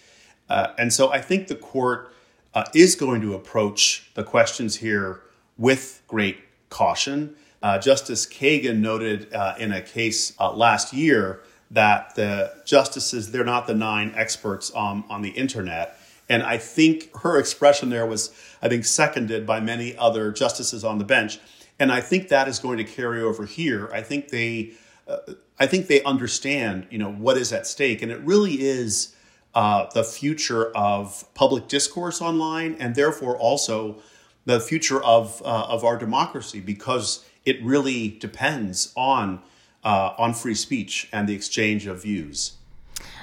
Uh, 0.49 0.69
and 0.79 0.93
so 0.93 1.11
I 1.11 1.21
think 1.21 1.49
the 1.49 1.55
court 1.55 2.13
uh, 2.55 2.65
is 2.75 2.95
going 2.95 3.21
to 3.23 3.35
approach 3.35 4.11
the 4.15 4.23
questions 4.23 4.77
here 4.77 5.23
with 5.59 6.03
great 6.07 6.39
caution. 6.69 7.37
Uh, 7.63 7.79
Justice 7.79 8.27
Kagan 8.27 8.79
noted 8.79 9.33
uh, 9.33 9.55
in 9.59 9.73
a 9.73 9.81
case 9.81 10.35
uh, 10.39 10.53
last 10.53 10.93
year 10.93 11.41
that 11.71 12.15
the 12.15 12.53
justices, 12.65 13.33
they're 13.33 13.45
not 13.45 13.67
the 13.67 13.75
nine 13.75 14.13
experts 14.15 14.71
on, 14.71 15.05
on 15.09 15.23
the 15.23 15.31
internet. 15.31 15.99
And 16.29 16.43
I 16.43 16.59
think 16.59 17.15
her 17.19 17.39
expression 17.39 17.91
there 17.91 18.07
was, 18.07 18.31
I 18.63 18.69
think, 18.69 18.85
seconded 18.85 19.47
by 19.47 19.61
many 19.61 19.97
other 19.97 20.31
justices 20.31 20.85
on 20.85 20.99
the 20.99 21.05
bench. 21.05 21.39
And 21.79 21.91
I 21.91 22.01
think 22.01 22.29
that 22.29 22.49
is 22.49 22.59
going 22.59 22.79
to 22.79 22.85
carry 22.85 23.21
over 23.21 23.47
here. 23.47 23.91
I 23.93 24.03
think 24.03 24.29
they, 24.29 24.73
I 25.59 25.67
think 25.67 25.87
they 25.87 26.03
understand, 26.03 26.87
you 26.91 26.99
know, 26.99 27.13
what 27.13 27.37
is 27.37 27.53
at 27.53 27.67
stake, 27.67 28.03
and 28.03 28.11
it 28.11 28.21
really 28.21 28.61
is 28.61 29.13
uh, 29.55 29.87
the 29.95 30.05
future 30.05 30.71
of 30.77 31.25
public 31.35 31.69
discourse 31.69 32.21
online 32.21 32.77
and 32.79 32.95
therefore 32.95 33.37
also 33.37 33.97
the 34.45 34.61
future 34.61 35.03
of 35.03 35.41
uh, 35.45 35.67
of 35.69 35.85
our 35.85 35.97
democracy 35.97 36.61
because 36.61 37.25
it 37.45 37.63
really 37.63 38.09
depends 38.09 38.93
on 38.97 39.41
uh, 39.85 40.15
on 40.19 40.35
free 40.35 40.55
speech 40.55 41.09
and 41.13 41.29
the 41.29 41.35
exchange 41.35 41.87
of 41.87 42.03
views. 42.03 42.57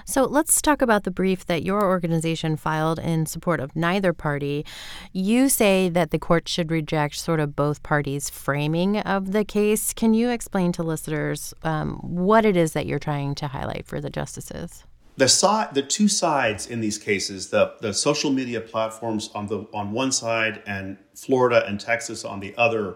So 0.05 0.25
let's 0.25 0.61
talk 0.61 0.81
about 0.81 1.03
the 1.03 1.11
brief 1.11 1.45
that 1.45 1.63
your 1.63 1.83
organization 1.83 2.55
filed 2.57 2.99
in 2.99 3.25
support 3.25 3.59
of 3.59 3.75
neither 3.75 4.13
party. 4.13 4.65
You 5.13 5.47
say 5.47 5.89
that 5.89 6.11
the 6.11 6.19
court 6.19 6.47
should 6.47 6.71
reject 6.71 7.15
sort 7.17 7.39
of 7.39 7.55
both 7.55 7.83
parties' 7.83 8.29
framing 8.29 8.97
of 8.99 9.31
the 9.31 9.45
case. 9.45 9.93
Can 9.93 10.13
you 10.13 10.29
explain 10.29 10.71
to 10.73 10.83
listeners 10.83 11.53
um, 11.63 11.95
what 12.01 12.45
it 12.45 12.57
is 12.57 12.73
that 12.73 12.85
you're 12.85 12.99
trying 12.99 13.35
to 13.35 13.47
highlight 13.47 13.85
for 13.85 14.01
the 14.01 14.09
justices? 14.09 14.83
The 15.21 15.29
side, 15.29 15.75
the 15.75 15.83
two 15.83 16.07
sides 16.07 16.65
in 16.65 16.81
these 16.81 16.97
cases, 16.97 17.49
the, 17.49 17.75
the 17.79 17.93
social 17.93 18.31
media 18.31 18.59
platforms 18.59 19.29
on 19.35 19.45
the 19.45 19.67
on 19.71 19.91
one 19.91 20.11
side 20.11 20.63
and 20.65 20.97
Florida 21.13 21.63
and 21.67 21.79
Texas 21.79 22.25
on 22.25 22.39
the 22.39 22.55
other, 22.57 22.95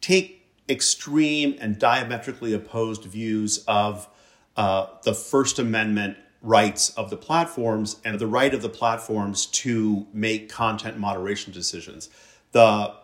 take 0.00 0.46
extreme 0.70 1.54
and 1.60 1.78
diametrically 1.78 2.54
opposed 2.54 3.04
views 3.04 3.62
of 3.68 4.08
uh, 4.56 4.86
the 5.02 5.12
First 5.12 5.58
Amendment 5.58 6.16
rights 6.40 6.94
of 6.96 7.10
the 7.10 7.16
platforms 7.18 8.00
and 8.06 8.18
the 8.18 8.26
right 8.26 8.54
of 8.54 8.62
the 8.62 8.70
platforms 8.70 9.44
to 9.44 10.06
make 10.14 10.48
content 10.48 10.98
moderation 10.98 11.52
decisions. 11.52 12.08
The 12.52 12.94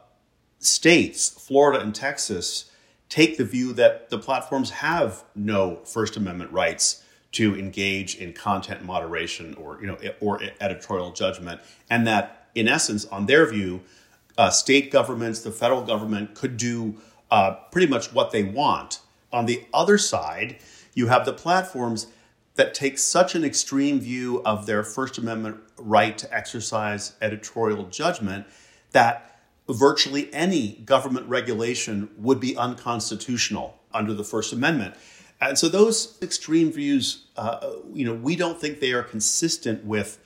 states, 0.60 1.28
Florida 1.28 1.82
and 1.82 1.94
Texas, 1.94 2.70
take 3.10 3.36
the 3.36 3.44
view 3.44 3.74
that 3.74 4.08
the 4.08 4.16
platforms 4.16 4.70
have 4.70 5.24
no 5.34 5.80
First 5.84 6.16
Amendment 6.16 6.52
rights 6.52 7.01
to 7.32 7.58
engage 7.58 8.14
in 8.16 8.32
content 8.32 8.84
moderation 8.84 9.54
or 9.54 9.78
you 9.80 9.86
know 9.86 9.98
or 10.20 10.40
editorial 10.60 11.12
judgment, 11.12 11.60
and 11.90 12.06
that 12.06 12.48
in 12.54 12.68
essence, 12.68 13.04
on 13.06 13.26
their 13.26 13.46
view, 13.46 13.80
uh, 14.38 14.50
state 14.50 14.90
governments, 14.90 15.40
the 15.40 15.50
federal 15.50 15.82
government 15.82 16.34
could 16.34 16.56
do 16.56 16.94
uh, 17.30 17.52
pretty 17.70 17.86
much 17.86 18.12
what 18.12 18.30
they 18.30 18.42
want. 18.42 19.00
On 19.32 19.46
the 19.46 19.64
other 19.72 19.96
side, 19.96 20.58
you 20.94 21.06
have 21.06 21.24
the 21.24 21.32
platforms 21.32 22.08
that 22.54 22.74
take 22.74 22.98
such 22.98 23.34
an 23.34 23.44
extreme 23.44 23.98
view 23.98 24.42
of 24.44 24.66
their 24.66 24.84
First 24.84 25.16
Amendment 25.16 25.58
right 25.78 26.16
to 26.18 26.34
exercise 26.34 27.14
editorial 27.22 27.86
judgment 27.86 28.46
that 28.92 29.40
virtually 29.68 30.32
any 30.34 30.72
government 30.84 31.26
regulation 31.28 32.10
would 32.18 32.40
be 32.40 32.56
unconstitutional 32.56 33.78
under 33.94 34.12
the 34.12 34.24
First 34.24 34.52
Amendment. 34.52 34.94
And 35.42 35.58
so 35.58 35.68
those 35.68 36.18
extreme 36.22 36.70
views, 36.70 37.24
uh, 37.36 37.72
you 37.92 38.04
know, 38.04 38.14
we 38.14 38.36
don't 38.36 38.60
think 38.60 38.78
they 38.78 38.92
are 38.92 39.02
consistent 39.02 39.84
with 39.84 40.18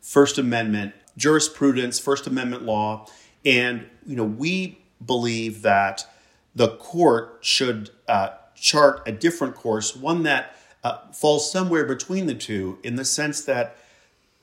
First 0.00 0.38
Amendment 0.38 0.94
jurisprudence, 1.16 1.98
First 1.98 2.26
Amendment 2.28 2.62
law, 2.62 3.06
and 3.44 3.84
you 4.06 4.16
know, 4.16 4.24
we 4.24 4.78
believe 5.04 5.62
that 5.62 6.06
the 6.54 6.76
court 6.76 7.38
should 7.40 7.90
uh, 8.08 8.30
chart 8.54 9.02
a 9.06 9.12
different 9.12 9.56
course, 9.56 9.96
one 9.96 10.22
that 10.22 10.56
uh, 10.84 10.98
falls 11.12 11.50
somewhere 11.50 11.84
between 11.84 12.26
the 12.26 12.34
two 12.34 12.78
in 12.84 12.94
the 12.94 13.04
sense 13.04 13.42
that, 13.44 13.76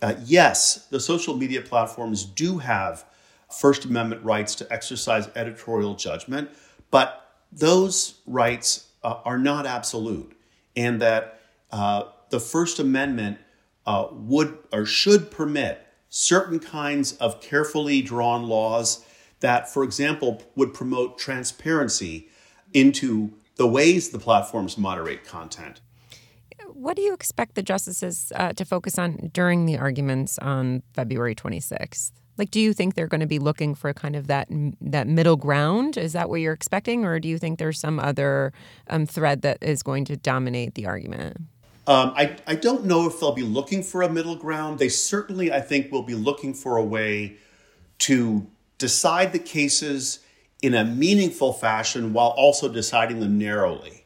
uh, 0.02 0.16
yes, 0.26 0.88
the 0.88 1.00
social 1.00 1.38
media 1.38 1.62
platforms 1.62 2.26
do 2.26 2.58
have 2.58 3.06
First 3.50 3.86
Amendment 3.86 4.24
rights 4.24 4.56
to 4.56 4.72
exercise 4.72 5.30
editorial 5.36 5.96
judgment, 5.96 6.50
but 6.92 7.38
those 7.52 8.16
rights 8.28 8.87
uh, 9.08 9.22
are 9.24 9.38
not 9.38 9.66
absolute, 9.66 10.38
and 10.76 11.02
that 11.02 11.40
uh, 11.72 12.04
the 12.30 12.42
First 12.42 12.78
Amendment 12.78 13.38
uh, 13.86 14.08
would 14.12 14.58
or 14.74 14.86
should 14.86 15.32
permit 15.32 15.88
certain 16.10 16.60
kinds 16.60 17.14
of 17.14 17.40
carefully 17.40 18.02
drawn 18.02 18.44
laws 18.44 19.06
that, 19.40 19.72
for 19.72 19.84
example, 19.84 20.44
would 20.56 20.74
promote 20.74 21.18
transparency 21.18 22.28
into 22.74 23.32
the 23.56 23.68
ways 23.68 24.10
the 24.10 24.20
platforms 24.20 24.78
moderate 24.78 25.24
content 25.24 25.80
what 26.74 26.96
do 26.96 27.02
you 27.02 27.14
expect 27.14 27.56
the 27.56 27.64
justices 27.64 28.32
uh, 28.36 28.54
to 28.54 28.64
focus 28.64 29.00
on 29.00 29.32
during 29.34 29.66
the 29.66 29.78
arguments 29.78 30.38
on 30.38 30.84
February 30.94 31.34
26th? 31.34 32.12
Like, 32.38 32.52
do 32.52 32.60
you 32.60 32.74
think 32.74 32.96
they're 32.96 33.08
going 33.08 33.22
to 33.22 33.28
be 33.28 33.40
looking 33.40 33.76
for 33.76 33.94
kind 33.94 34.16
of 34.16 34.28
that 34.28 34.48
that 34.82 35.08
middle 35.08 35.36
ground? 35.36 35.98
Is 35.98 36.14
that 36.14 36.30
what 36.30 36.42
you're 36.42 36.54
expecting, 36.54 37.06
or 37.06 37.20
do 37.20 37.28
you 37.28 37.38
think 37.38 37.60
there's 37.60 37.80
some 37.80 38.00
other 38.00 38.54
um, 38.90 39.06
thread 39.06 39.42
that 39.42 39.58
is 39.62 39.84
going 39.84 40.06
to 40.06 40.18
dominate 40.18 40.76
the 40.76 40.86
argument? 40.86 41.38
Um, 41.88 42.14
I, 42.18 42.36
I 42.46 42.56
don't 42.56 42.86
know 42.86 43.08
if 43.08 43.20
they'll 43.20 43.32
be 43.32 43.44
looking 43.44 43.82
for 43.82 44.02
a 44.02 44.10
middle 44.10 44.36
ground. 44.36 44.78
They 44.78 44.90
certainly, 44.90 45.54
I 45.54 45.62
think, 45.62 45.92
will 45.92 46.04
be 46.04 46.16
looking 46.16 46.54
for 46.54 46.76
a 46.76 46.84
way 46.84 47.38
to 48.00 48.46
decide 48.78 49.32
the 49.32 49.40
cases 49.40 50.20
in 50.62 50.74
a 50.74 50.84
meaningful 50.84 51.54
fashion 51.54 52.12
while 52.12 52.30
also 52.30 52.68
deciding 52.68 53.22
them 53.22 53.38
narrowly. 53.38 54.06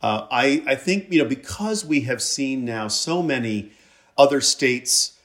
Uh, 0.00 0.26
I, 0.30 0.62
I 0.66 0.74
think, 0.76 1.12
you 1.12 1.20
know, 1.20 1.28
because 1.28 1.84
we 1.84 2.02
have 2.02 2.22
seen 2.22 2.64
now 2.64 2.86
so 2.86 3.22
many 3.22 3.72
other 4.16 4.40
states 4.40 5.15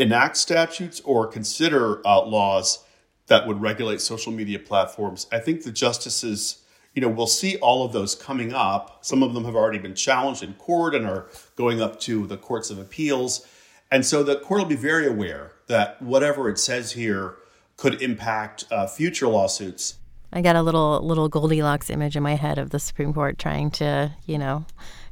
enact 0.00 0.36
statutes 0.36 1.00
or 1.04 1.26
consider 1.26 2.04
uh, 2.06 2.24
laws 2.24 2.84
that 3.26 3.46
would 3.46 3.60
regulate 3.60 4.00
social 4.00 4.32
media 4.32 4.58
platforms, 4.58 5.26
I 5.30 5.38
think 5.38 5.62
the 5.62 5.70
justices, 5.70 6.62
you 6.94 7.02
know, 7.02 7.08
will 7.08 7.26
see 7.26 7.56
all 7.58 7.84
of 7.84 7.92
those 7.92 8.14
coming 8.14 8.52
up. 8.52 9.04
Some 9.04 9.22
of 9.22 9.34
them 9.34 9.44
have 9.44 9.54
already 9.54 9.78
been 9.78 9.94
challenged 9.94 10.42
in 10.42 10.54
court 10.54 10.94
and 10.94 11.06
are 11.06 11.28
going 11.54 11.80
up 11.80 12.00
to 12.00 12.26
the 12.26 12.36
courts 12.36 12.70
of 12.70 12.78
appeals. 12.78 13.46
And 13.90 14.04
so 14.04 14.22
the 14.22 14.36
court 14.36 14.62
will 14.62 14.68
be 14.68 14.76
very 14.76 15.06
aware 15.06 15.52
that 15.66 16.00
whatever 16.00 16.48
it 16.48 16.58
says 16.58 16.92
here 16.92 17.36
could 17.76 18.00
impact 18.02 18.64
uh, 18.70 18.86
future 18.86 19.28
lawsuits. 19.28 19.96
I 20.32 20.42
got 20.42 20.54
a 20.54 20.62
little 20.62 21.04
little 21.04 21.28
Goldilocks 21.28 21.90
image 21.90 22.16
in 22.16 22.22
my 22.22 22.36
head 22.36 22.56
of 22.58 22.70
the 22.70 22.78
Supreme 22.78 23.12
Court 23.12 23.36
trying 23.38 23.70
to, 23.72 24.12
you 24.26 24.38
know, 24.38 24.64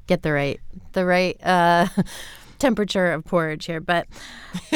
get 0.06 0.22
the 0.22 0.32
right 0.32 0.60
the 0.92 1.04
right 1.04 1.36
uh, 1.44 1.88
temperature 2.58 3.12
of 3.12 3.24
porridge 3.24 3.66
here. 3.66 3.80
But 3.80 4.06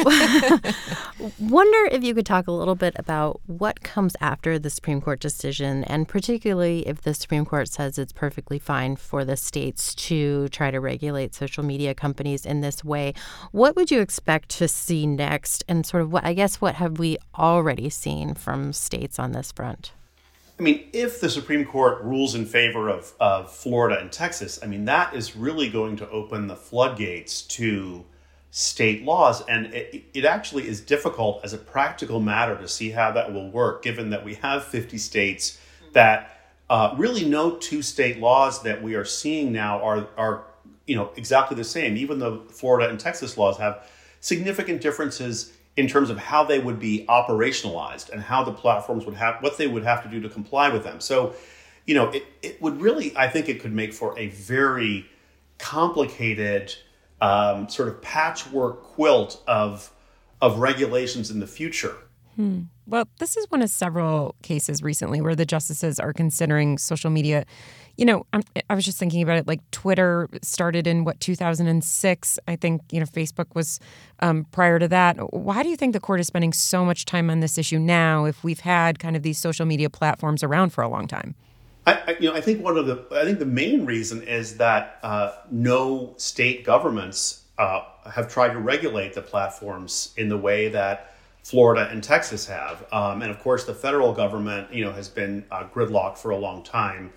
wonder 1.38 1.88
if 1.90 2.02
you 2.02 2.14
could 2.14 2.26
talk 2.26 2.46
a 2.46 2.52
little 2.52 2.74
bit 2.74 2.94
about 2.96 3.40
what 3.46 3.82
comes 3.82 4.16
after 4.20 4.58
the 4.58 4.70
Supreme 4.70 5.00
Court 5.00 5.20
decision, 5.20 5.84
and 5.84 6.08
particularly 6.08 6.86
if 6.86 7.02
the 7.02 7.14
Supreme 7.14 7.44
Court 7.44 7.68
says 7.68 7.98
it's 7.98 8.12
perfectly 8.12 8.58
fine 8.58 8.96
for 8.96 9.24
the 9.24 9.36
states 9.36 9.94
to 9.94 10.48
try 10.48 10.70
to 10.70 10.80
regulate 10.80 11.34
social 11.34 11.64
media 11.64 11.94
companies 11.94 12.46
in 12.46 12.60
this 12.60 12.84
way. 12.84 13.14
What 13.52 13.76
would 13.76 13.90
you 13.90 14.00
expect 14.00 14.48
to 14.58 14.68
see 14.68 15.06
next, 15.06 15.64
and 15.68 15.84
sort 15.86 16.02
of 16.02 16.12
what 16.12 16.24
I 16.24 16.34
guess 16.34 16.60
what 16.60 16.76
have 16.76 16.98
we 16.98 17.18
already 17.38 17.90
seen 17.90 18.34
from 18.34 18.72
states 18.72 19.18
on 19.18 19.32
this 19.32 19.52
front? 19.52 19.92
I 20.62 20.64
mean, 20.64 20.84
if 20.92 21.20
the 21.20 21.28
Supreme 21.28 21.64
Court 21.64 22.00
rules 22.04 22.36
in 22.36 22.46
favor 22.46 22.88
of, 22.88 23.14
of 23.18 23.50
Florida 23.50 24.00
and 24.00 24.12
Texas, 24.12 24.60
I 24.62 24.66
mean, 24.66 24.84
that 24.84 25.12
is 25.12 25.34
really 25.34 25.68
going 25.68 25.96
to 25.96 26.08
open 26.08 26.46
the 26.46 26.54
floodgates 26.54 27.42
to 27.42 28.04
state 28.52 29.02
laws. 29.02 29.42
And 29.46 29.74
it, 29.74 30.04
it 30.14 30.24
actually 30.24 30.68
is 30.68 30.80
difficult 30.80 31.40
as 31.42 31.52
a 31.52 31.58
practical 31.58 32.20
matter 32.20 32.56
to 32.56 32.68
see 32.68 32.90
how 32.90 33.10
that 33.10 33.32
will 33.32 33.50
work, 33.50 33.82
given 33.82 34.10
that 34.10 34.24
we 34.24 34.34
have 34.34 34.62
50 34.62 34.98
states 34.98 35.58
that 35.94 36.54
uh, 36.70 36.94
really 36.96 37.24
no 37.24 37.56
two 37.56 37.82
state 37.82 38.20
laws 38.20 38.62
that 38.62 38.80
we 38.80 38.94
are 38.94 39.04
seeing 39.04 39.50
now 39.50 39.82
are, 39.82 40.06
are 40.16 40.44
you 40.86 40.94
know, 40.94 41.10
exactly 41.16 41.56
the 41.56 41.64
same, 41.64 41.96
even 41.96 42.20
though 42.20 42.44
Florida 42.50 42.88
and 42.88 43.00
Texas 43.00 43.36
laws 43.36 43.58
have 43.58 43.84
significant 44.20 44.80
differences 44.80 45.54
in 45.76 45.88
terms 45.88 46.10
of 46.10 46.18
how 46.18 46.44
they 46.44 46.58
would 46.58 46.78
be 46.78 47.06
operationalized 47.08 48.10
and 48.10 48.20
how 48.20 48.44
the 48.44 48.52
platforms 48.52 49.06
would 49.06 49.14
have 49.14 49.42
what 49.42 49.56
they 49.56 49.66
would 49.66 49.84
have 49.84 50.02
to 50.02 50.08
do 50.08 50.20
to 50.20 50.28
comply 50.28 50.68
with 50.68 50.84
them. 50.84 51.00
So, 51.00 51.34
you 51.86 51.94
know, 51.94 52.10
it, 52.10 52.24
it 52.42 52.62
would 52.62 52.80
really, 52.80 53.16
I 53.16 53.28
think 53.28 53.48
it 53.48 53.60
could 53.60 53.72
make 53.72 53.92
for 53.92 54.18
a 54.18 54.28
very 54.28 55.06
complicated 55.58 56.74
um, 57.20 57.68
sort 57.68 57.88
of 57.88 58.02
patchwork 58.02 58.82
quilt 58.82 59.42
of 59.46 59.90
of 60.40 60.58
regulations 60.58 61.30
in 61.30 61.40
the 61.40 61.46
future. 61.46 61.96
Hmm. 62.36 62.62
Well, 62.86 63.08
this 63.18 63.36
is 63.36 63.46
one 63.50 63.62
of 63.62 63.70
several 63.70 64.34
cases 64.42 64.82
recently 64.82 65.20
where 65.20 65.36
the 65.36 65.46
justices 65.46 66.00
are 66.00 66.12
considering 66.12 66.78
social 66.78 67.10
media 67.10 67.44
you 67.96 68.06
know, 68.06 68.26
I'm, 68.32 68.42
i 68.70 68.74
was 68.74 68.84
just 68.84 68.98
thinking 68.98 69.22
about 69.22 69.36
it. 69.36 69.46
Like 69.46 69.60
Twitter 69.70 70.28
started 70.42 70.86
in 70.86 71.04
what 71.04 71.20
2006. 71.20 72.38
I 72.48 72.56
think 72.56 72.82
you 72.90 73.00
know 73.00 73.06
Facebook 73.06 73.54
was 73.54 73.80
um, 74.20 74.44
prior 74.50 74.78
to 74.78 74.88
that. 74.88 75.16
Why 75.32 75.62
do 75.62 75.68
you 75.68 75.76
think 75.76 75.92
the 75.92 76.00
court 76.00 76.20
is 76.20 76.26
spending 76.26 76.52
so 76.52 76.84
much 76.84 77.04
time 77.04 77.30
on 77.30 77.40
this 77.40 77.58
issue 77.58 77.78
now? 77.78 78.24
If 78.24 78.42
we've 78.42 78.60
had 78.60 78.98
kind 78.98 79.16
of 79.16 79.22
these 79.22 79.38
social 79.38 79.66
media 79.66 79.90
platforms 79.90 80.42
around 80.42 80.70
for 80.70 80.82
a 80.82 80.88
long 80.88 81.06
time. 81.06 81.34
I, 81.86 81.92
I 81.92 82.16
you 82.18 82.30
know, 82.30 82.36
I 82.36 82.40
think 82.40 82.62
one 82.62 82.78
of 82.78 82.86
the, 82.86 83.04
I 83.12 83.24
think 83.24 83.38
the 83.38 83.46
main 83.46 83.84
reason 83.84 84.22
is 84.22 84.56
that 84.58 84.98
uh, 85.02 85.32
no 85.50 86.14
state 86.16 86.64
governments 86.64 87.44
uh, 87.58 87.82
have 88.10 88.28
tried 88.32 88.52
to 88.52 88.58
regulate 88.58 89.14
the 89.14 89.22
platforms 89.22 90.14
in 90.16 90.28
the 90.28 90.38
way 90.38 90.68
that 90.68 91.11
Florida 91.42 91.88
and 91.90 92.02
Texas 92.02 92.46
have, 92.46 92.86
um, 92.92 93.22
and 93.22 93.30
of 93.30 93.40
course 93.40 93.64
the 93.64 93.74
federal 93.74 94.12
government, 94.12 94.72
you 94.72 94.84
know, 94.84 94.92
has 94.92 95.08
been 95.08 95.44
uh, 95.50 95.64
gridlocked 95.64 96.18
for 96.18 96.30
a 96.30 96.36
long 96.36 96.62
time 96.62 97.12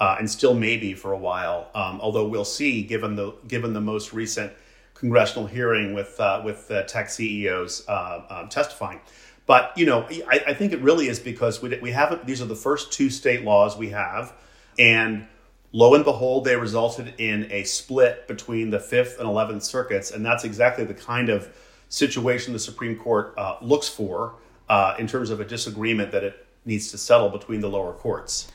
uh, 0.00 0.16
and 0.18 0.30
still 0.30 0.54
maybe 0.54 0.94
for 0.94 1.12
a 1.12 1.18
while. 1.18 1.68
Um, 1.74 2.00
although 2.00 2.26
we'll 2.26 2.44
see, 2.44 2.82
given 2.82 3.16
the 3.16 3.34
given 3.46 3.74
the 3.74 3.80
most 3.80 4.12
recent 4.12 4.52
congressional 4.94 5.46
hearing 5.46 5.94
with 5.94 6.18
uh, 6.18 6.42
with 6.44 6.68
the 6.68 6.82
tech 6.84 7.10
CEOs 7.10 7.84
uh, 7.86 8.22
um, 8.28 8.48
testifying. 8.48 9.00
But 9.46 9.72
you 9.76 9.86
know, 9.86 10.06
I, 10.28 10.42
I 10.48 10.54
think 10.54 10.72
it 10.72 10.80
really 10.80 11.08
is 11.08 11.18
because 11.18 11.60
we, 11.60 11.76
we 11.80 11.90
haven't. 11.90 12.26
These 12.26 12.40
are 12.40 12.46
the 12.46 12.56
first 12.56 12.92
two 12.92 13.10
state 13.10 13.44
laws 13.44 13.76
we 13.76 13.90
have, 13.90 14.32
and 14.78 15.26
lo 15.72 15.94
and 15.94 16.04
behold, 16.04 16.44
they 16.44 16.56
resulted 16.56 17.14
in 17.18 17.50
a 17.50 17.64
split 17.64 18.26
between 18.26 18.70
the 18.70 18.80
Fifth 18.80 19.18
and 19.18 19.28
Eleventh 19.28 19.64
Circuits, 19.64 20.10
and 20.10 20.24
that's 20.24 20.44
exactly 20.44 20.84
the 20.84 20.94
kind 20.94 21.28
of 21.28 21.48
situation 21.90 22.54
the 22.54 22.58
Supreme 22.58 22.96
Court 22.96 23.34
uh, 23.36 23.56
looks 23.60 23.88
for 23.88 24.36
uh, 24.70 24.94
in 24.98 25.06
terms 25.06 25.28
of 25.28 25.40
a 25.40 25.44
disagreement 25.44 26.12
that 26.12 26.24
it 26.24 26.46
needs 26.64 26.90
to 26.92 26.98
settle 26.98 27.28
between 27.28 27.60
the 27.60 27.68
lower 27.68 27.92
courts. 27.92 28.50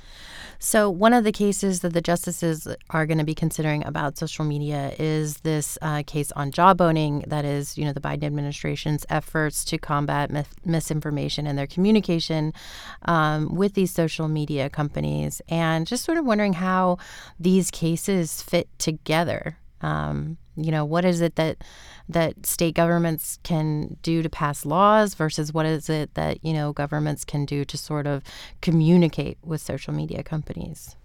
So, 0.58 0.90
one 0.90 1.14
of 1.14 1.26
the 1.26 1.34
cases 1.34 1.82
that 1.82 1.94
the 1.94 2.02
justices 2.02 2.68
are 2.90 3.06
going 3.06 3.18
to 3.18 3.26
be 3.26 3.36
considering 3.36 3.86
about 3.86 4.18
social 4.18 4.46
media 4.46 4.94
is 4.98 5.38
this 5.42 5.78
uh, 5.82 6.04
case 6.08 6.32
on 6.32 6.52
jawboning. 6.52 7.28
That 7.28 7.44
is, 7.44 7.78
you 7.78 7.84
know, 7.84 7.92
the 7.92 8.00
Biden 8.00 8.24
administration's 8.24 9.06
efforts 9.10 9.66
to 9.66 9.78
combat 9.78 10.32
myth- 10.32 10.56
misinformation 10.66 11.46
and 11.46 11.58
their 11.58 11.68
communication 11.68 12.54
um, 13.04 13.54
with 13.54 13.74
these 13.74 13.92
social 13.92 14.30
media 14.30 14.70
companies, 14.70 15.42
and 15.50 15.86
just 15.86 16.06
sort 16.06 16.18
of 16.18 16.26
wondering 16.26 16.54
how 16.54 16.98
these 17.38 17.70
cases 17.70 18.42
fit 18.42 18.70
together. 18.80 19.58
Um, 19.82 20.38
you 20.56 20.72
know, 20.72 20.86
what 20.86 21.06
is 21.06 21.22
it 21.22 21.36
that 21.36 21.58
that 22.08 22.46
state 22.46 22.76
governments 22.76 23.40
can 23.44 23.98
do 24.02 24.22
to 24.22 24.30
pass 24.30 24.66
laws 24.66 25.16
versus 25.16 25.54
what 25.54 25.66
is 25.66 25.90
it 25.90 26.14
that 26.14 26.44
you 26.44 26.54
know 26.54 26.74
governments 26.74 27.26
can 27.26 27.46
do 27.46 27.66
to 27.66 27.78
sort 27.78 28.08
of 28.08 28.24
communicate 28.62 29.38
with 29.44 29.62
social 29.62 29.94
media 29.94 30.24
companies? 30.24 30.96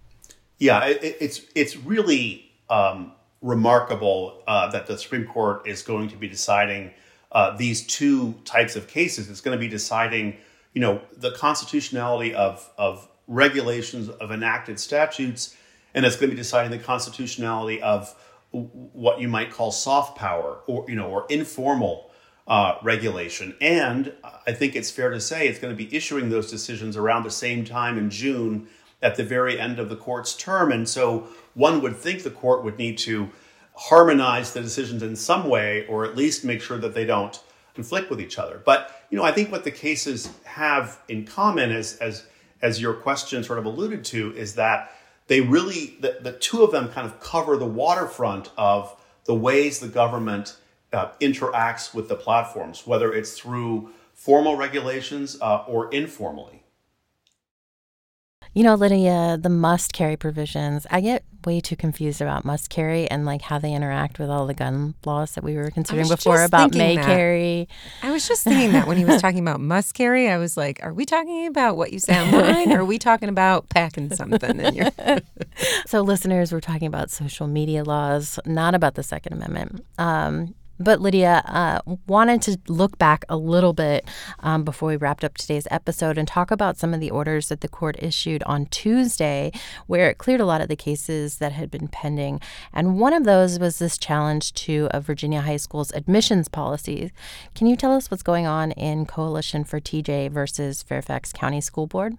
Yeah, 0.57 0.85
it, 0.85 1.17
it's 1.19 1.41
it's 1.55 1.75
really 1.75 2.51
um, 2.69 3.13
remarkable 3.41 4.43
uh, 4.47 4.69
that 4.71 4.87
the 4.87 4.97
Supreme 4.97 5.25
Court 5.25 5.67
is 5.67 5.81
going 5.81 6.09
to 6.09 6.15
be 6.15 6.27
deciding 6.27 6.91
uh, 7.31 7.55
these 7.57 7.85
two 7.85 8.33
types 8.45 8.75
of 8.75 8.87
cases. 8.87 9.29
It's 9.29 9.41
going 9.41 9.57
to 9.57 9.59
be 9.59 9.67
deciding, 9.69 10.37
you 10.73 10.81
know, 10.81 11.01
the 11.17 11.31
constitutionality 11.31 12.33
of 12.33 12.69
of 12.77 13.07
regulations 13.27 14.09
of 14.09 14.31
enacted 14.31 14.79
statutes, 14.79 15.55
and 15.93 16.05
it's 16.05 16.15
going 16.15 16.29
to 16.29 16.35
be 16.35 16.41
deciding 16.41 16.71
the 16.71 16.83
constitutionality 16.83 17.81
of 17.81 18.15
what 18.51 19.19
you 19.19 19.27
might 19.27 19.51
call 19.51 19.71
soft 19.71 20.17
power 20.17 20.59
or 20.67 20.85
you 20.89 20.95
know 20.95 21.09
or 21.09 21.25
informal 21.29 22.11
uh, 22.47 22.75
regulation. 22.83 23.55
And 23.61 24.13
I 24.45 24.51
think 24.51 24.75
it's 24.75 24.91
fair 24.91 25.09
to 25.09 25.21
say 25.21 25.47
it's 25.47 25.59
going 25.59 25.75
to 25.75 25.83
be 25.83 25.95
issuing 25.95 26.29
those 26.29 26.51
decisions 26.51 26.97
around 26.97 27.23
the 27.23 27.31
same 27.31 27.63
time 27.63 27.97
in 27.97 28.09
June 28.09 28.67
at 29.01 29.15
the 29.15 29.23
very 29.23 29.59
end 29.59 29.79
of 29.79 29.89
the 29.89 29.95
court's 29.95 30.35
term. 30.35 30.71
And 30.71 30.87
so 30.87 31.27
one 31.53 31.81
would 31.81 31.95
think 31.95 32.23
the 32.23 32.29
court 32.29 32.63
would 32.63 32.77
need 32.77 32.97
to 32.99 33.29
harmonize 33.73 34.53
the 34.53 34.61
decisions 34.61 35.01
in 35.01 35.15
some 35.15 35.47
way, 35.47 35.87
or 35.87 36.05
at 36.05 36.15
least 36.15 36.43
make 36.43 36.61
sure 36.61 36.77
that 36.77 36.93
they 36.93 37.05
don't 37.05 37.41
conflict 37.73 38.09
with 38.09 38.19
each 38.19 38.37
other. 38.37 38.61
But 38.63 39.05
you 39.09 39.17
know, 39.17 39.23
I 39.23 39.31
think 39.31 39.51
what 39.51 39.63
the 39.63 39.71
cases 39.71 40.29
have 40.43 40.99
in 41.07 41.25
common, 41.25 41.71
as 41.71 41.97
as 41.97 42.25
as 42.61 42.81
your 42.81 42.93
question 42.93 43.43
sort 43.43 43.59
of 43.59 43.65
alluded 43.65 44.03
to, 44.05 44.35
is 44.35 44.55
that 44.55 44.91
they 45.27 45.41
really, 45.41 45.97
the, 45.99 46.17
the 46.21 46.33
two 46.33 46.63
of 46.63 46.71
them 46.71 46.89
kind 46.89 47.05
of 47.05 47.19
cover 47.19 47.57
the 47.57 47.65
waterfront 47.65 48.49
of 48.57 48.95
the 49.25 49.35
ways 49.35 49.79
the 49.79 49.87
government 49.87 50.57
uh, 50.93 51.09
interacts 51.21 51.93
with 51.93 52.09
the 52.09 52.15
platforms, 52.15 52.85
whether 52.85 53.13
it's 53.13 53.37
through 53.37 53.91
formal 54.13 54.55
regulations 54.55 55.37
uh, 55.41 55.63
or 55.67 55.91
informally. 55.93 56.60
You 58.53 58.63
know, 58.63 58.75
Lydia, 58.75 59.37
the 59.39 59.49
must 59.49 59.93
carry 59.93 60.17
provisions, 60.17 60.85
I 60.91 60.99
get 60.99 61.23
way 61.45 61.61
too 61.61 61.77
confused 61.77 62.21
about 62.21 62.43
must 62.43 62.69
carry 62.69 63.09
and 63.09 63.25
like 63.25 63.41
how 63.41 63.57
they 63.59 63.73
interact 63.73 64.19
with 64.19 64.29
all 64.29 64.45
the 64.45 64.53
gun 64.53 64.93
laws 65.05 65.31
that 65.31 65.43
we 65.43 65.55
were 65.55 65.71
considering 65.71 66.07
before 66.07 66.43
about 66.43 66.75
may 66.75 66.97
that. 66.97 67.05
carry. 67.05 67.69
I 68.03 68.11
was 68.11 68.27
just 68.27 68.43
thinking 68.43 68.73
that 68.73 68.87
when 68.87 68.97
he 68.97 69.05
was 69.05 69.21
talking 69.21 69.39
about 69.39 69.61
must 69.61 69.93
carry, 69.93 70.29
I 70.29 70.37
was 70.37 70.57
like, 70.57 70.83
are 70.83 70.93
we 70.93 71.05
talking 71.05 71.47
about 71.47 71.77
what 71.77 71.93
you 71.93 71.99
say 71.99 72.19
online 72.19 72.73
or 72.73 72.81
are 72.81 72.85
we 72.85 72.99
talking 72.99 73.29
about 73.29 73.69
packing 73.69 74.13
something 74.13 74.59
in 74.59 74.75
your 74.75 74.91
So 75.87 76.01
listeners, 76.01 76.51
we're 76.51 76.59
talking 76.59 76.87
about 76.87 77.09
social 77.09 77.47
media 77.47 77.83
laws, 77.85 78.37
not 78.45 78.75
about 78.75 78.95
the 78.95 79.03
Second 79.03 79.33
Amendment. 79.33 79.85
Um, 79.97 80.55
but 80.83 81.01
Lydia 81.01 81.43
uh, 81.45 81.81
wanted 82.07 82.41
to 82.43 82.59
look 82.67 82.97
back 82.97 83.25
a 83.29 83.37
little 83.37 83.73
bit 83.73 84.07
um, 84.39 84.63
before 84.63 84.89
we 84.89 84.97
wrapped 84.97 85.23
up 85.23 85.37
today's 85.37 85.67
episode 85.71 86.17
and 86.17 86.27
talk 86.27 86.51
about 86.51 86.77
some 86.77 86.93
of 86.93 86.99
the 86.99 87.11
orders 87.11 87.49
that 87.49 87.61
the 87.61 87.67
court 87.67 87.95
issued 87.99 88.43
on 88.43 88.65
Tuesday, 88.67 89.51
where 89.87 90.09
it 90.09 90.17
cleared 90.17 90.41
a 90.41 90.45
lot 90.45 90.61
of 90.61 90.67
the 90.67 90.75
cases 90.75 91.37
that 91.37 91.51
had 91.51 91.69
been 91.69 91.87
pending. 91.87 92.39
And 92.73 92.99
one 92.99 93.13
of 93.13 93.23
those 93.23 93.59
was 93.59 93.79
this 93.79 93.97
challenge 93.97 94.53
to 94.53 94.87
a 94.91 94.99
Virginia 94.99 95.41
high 95.41 95.57
school's 95.57 95.91
admissions 95.93 96.47
policy. 96.47 97.11
Can 97.55 97.67
you 97.67 97.75
tell 97.75 97.93
us 97.93 98.09
what's 98.09 98.23
going 98.23 98.47
on 98.47 98.71
in 98.71 99.05
Coalition 99.05 99.63
for 99.63 99.79
TJ 99.79 100.31
versus 100.31 100.83
Fairfax 100.83 101.31
County 101.31 101.61
School 101.61 101.87
Board? 101.87 102.17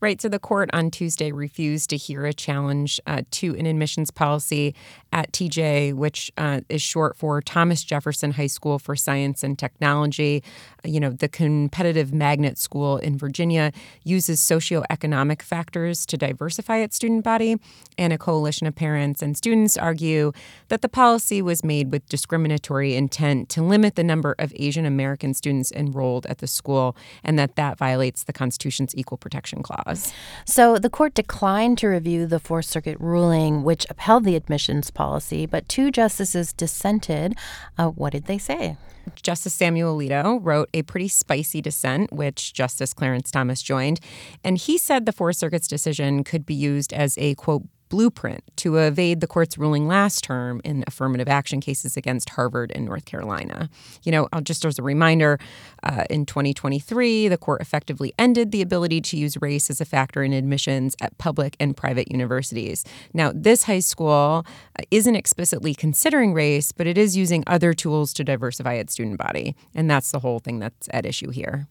Right. 0.00 0.18
So 0.18 0.30
the 0.30 0.38
court 0.38 0.70
on 0.72 0.90
Tuesday 0.90 1.30
refused 1.30 1.90
to 1.90 1.96
hear 1.98 2.24
a 2.24 2.32
challenge 2.32 2.98
uh, 3.06 3.20
to 3.32 3.54
an 3.56 3.66
admissions 3.66 4.10
policy 4.10 4.74
at 5.12 5.30
TJ, 5.30 5.92
which 5.92 6.32
uh, 6.38 6.62
is 6.70 6.80
short 6.80 7.18
for 7.18 7.42
Thomas 7.42 7.84
Jefferson 7.84 8.32
High 8.32 8.46
School 8.46 8.78
for 8.78 8.96
Science 8.96 9.44
and 9.44 9.58
Technology. 9.58 10.42
You 10.84 11.00
know, 11.00 11.10
the 11.10 11.28
competitive 11.28 12.14
magnet 12.14 12.56
school 12.56 12.96
in 12.96 13.18
Virginia 13.18 13.72
uses 14.02 14.40
socioeconomic 14.40 15.42
factors 15.42 16.06
to 16.06 16.16
diversify 16.16 16.78
its 16.78 16.96
student 16.96 17.22
body. 17.22 17.56
And 17.98 18.14
a 18.14 18.18
coalition 18.18 18.66
of 18.66 18.74
parents 18.74 19.20
and 19.20 19.36
students 19.36 19.76
argue 19.76 20.32
that 20.68 20.80
the 20.80 20.88
policy 20.88 21.42
was 21.42 21.62
made 21.62 21.92
with 21.92 22.08
discriminatory 22.08 22.94
intent 22.94 23.50
to 23.50 23.62
limit 23.62 23.96
the 23.96 24.04
number 24.04 24.34
of 24.38 24.54
Asian 24.56 24.86
American 24.86 25.34
students 25.34 25.70
enrolled 25.72 26.24
at 26.24 26.38
the 26.38 26.46
school 26.46 26.96
and 27.22 27.38
that 27.38 27.56
that 27.56 27.76
violates 27.76 28.24
the 28.24 28.32
Constitution's 28.32 28.96
Equal 28.96 29.18
Protection 29.18 29.59
Clause. 29.62 30.12
So 30.44 30.78
the 30.78 30.90
court 30.90 31.14
declined 31.14 31.78
to 31.78 31.88
review 31.88 32.26
the 32.26 32.40
Fourth 32.40 32.66
Circuit 32.66 32.98
ruling, 33.00 33.62
which 33.62 33.86
upheld 33.90 34.24
the 34.24 34.36
admissions 34.36 34.90
policy, 34.90 35.46
but 35.46 35.68
two 35.68 35.90
justices 35.90 36.52
dissented. 36.52 37.36
Uh, 37.78 37.88
what 37.88 38.12
did 38.12 38.26
they 38.26 38.38
say? 38.38 38.76
Justice 39.22 39.54
Samuel 39.54 39.96
Alito 39.96 40.38
wrote 40.42 40.68
a 40.74 40.82
pretty 40.82 41.08
spicy 41.08 41.60
dissent, 41.60 42.12
which 42.12 42.52
Justice 42.52 42.92
Clarence 42.92 43.30
Thomas 43.30 43.62
joined. 43.62 44.00
And 44.44 44.58
he 44.58 44.78
said 44.78 45.06
the 45.06 45.12
Fourth 45.12 45.36
Circuit's 45.36 45.68
decision 45.68 46.24
could 46.24 46.46
be 46.46 46.54
used 46.54 46.92
as 46.92 47.16
a, 47.18 47.34
quote, 47.34 47.62
blueprint 47.90 48.42
to 48.56 48.76
evade 48.76 49.20
the 49.20 49.26
court's 49.26 49.58
ruling 49.58 49.86
last 49.86 50.24
term 50.24 50.62
in 50.64 50.82
affirmative 50.86 51.28
action 51.28 51.60
cases 51.60 51.96
against 51.96 52.30
Harvard 52.30 52.72
and 52.74 52.86
North 52.86 53.04
Carolina. 53.04 53.68
You 54.02 54.12
know, 54.12 54.28
just 54.42 54.64
as 54.64 54.78
a 54.78 54.82
reminder, 54.82 55.38
uh, 55.82 56.04
in 56.08 56.24
2023, 56.24 57.28
the 57.28 57.36
court 57.36 57.60
effectively 57.60 58.14
ended 58.18 58.52
the 58.52 58.62
ability 58.62 59.02
to 59.02 59.18
use 59.18 59.36
race 59.42 59.68
as 59.68 59.80
a 59.80 59.84
factor 59.84 60.22
in 60.22 60.32
admissions 60.32 60.96
at 61.00 61.18
public 61.18 61.56
and 61.60 61.76
private 61.76 62.10
universities. 62.10 62.84
Now, 63.12 63.32
this 63.34 63.64
high 63.64 63.80
school 63.80 64.46
uh, 64.78 64.82
isn't 64.90 65.16
explicitly 65.16 65.74
considering 65.74 66.32
race, 66.32 66.72
but 66.72 66.86
it 66.86 66.96
is 66.96 67.16
using 67.16 67.44
other 67.46 67.74
tools 67.74 68.14
to 68.14 68.24
diversify 68.24 68.74
its 68.74 68.92
student 68.92 69.18
body. 69.18 69.56
And 69.74 69.90
that's 69.90 70.12
the 70.12 70.20
whole 70.20 70.38
thing 70.38 70.60
that's 70.60 70.88
at 70.92 71.04
issue 71.04 71.30
here. 71.30 71.66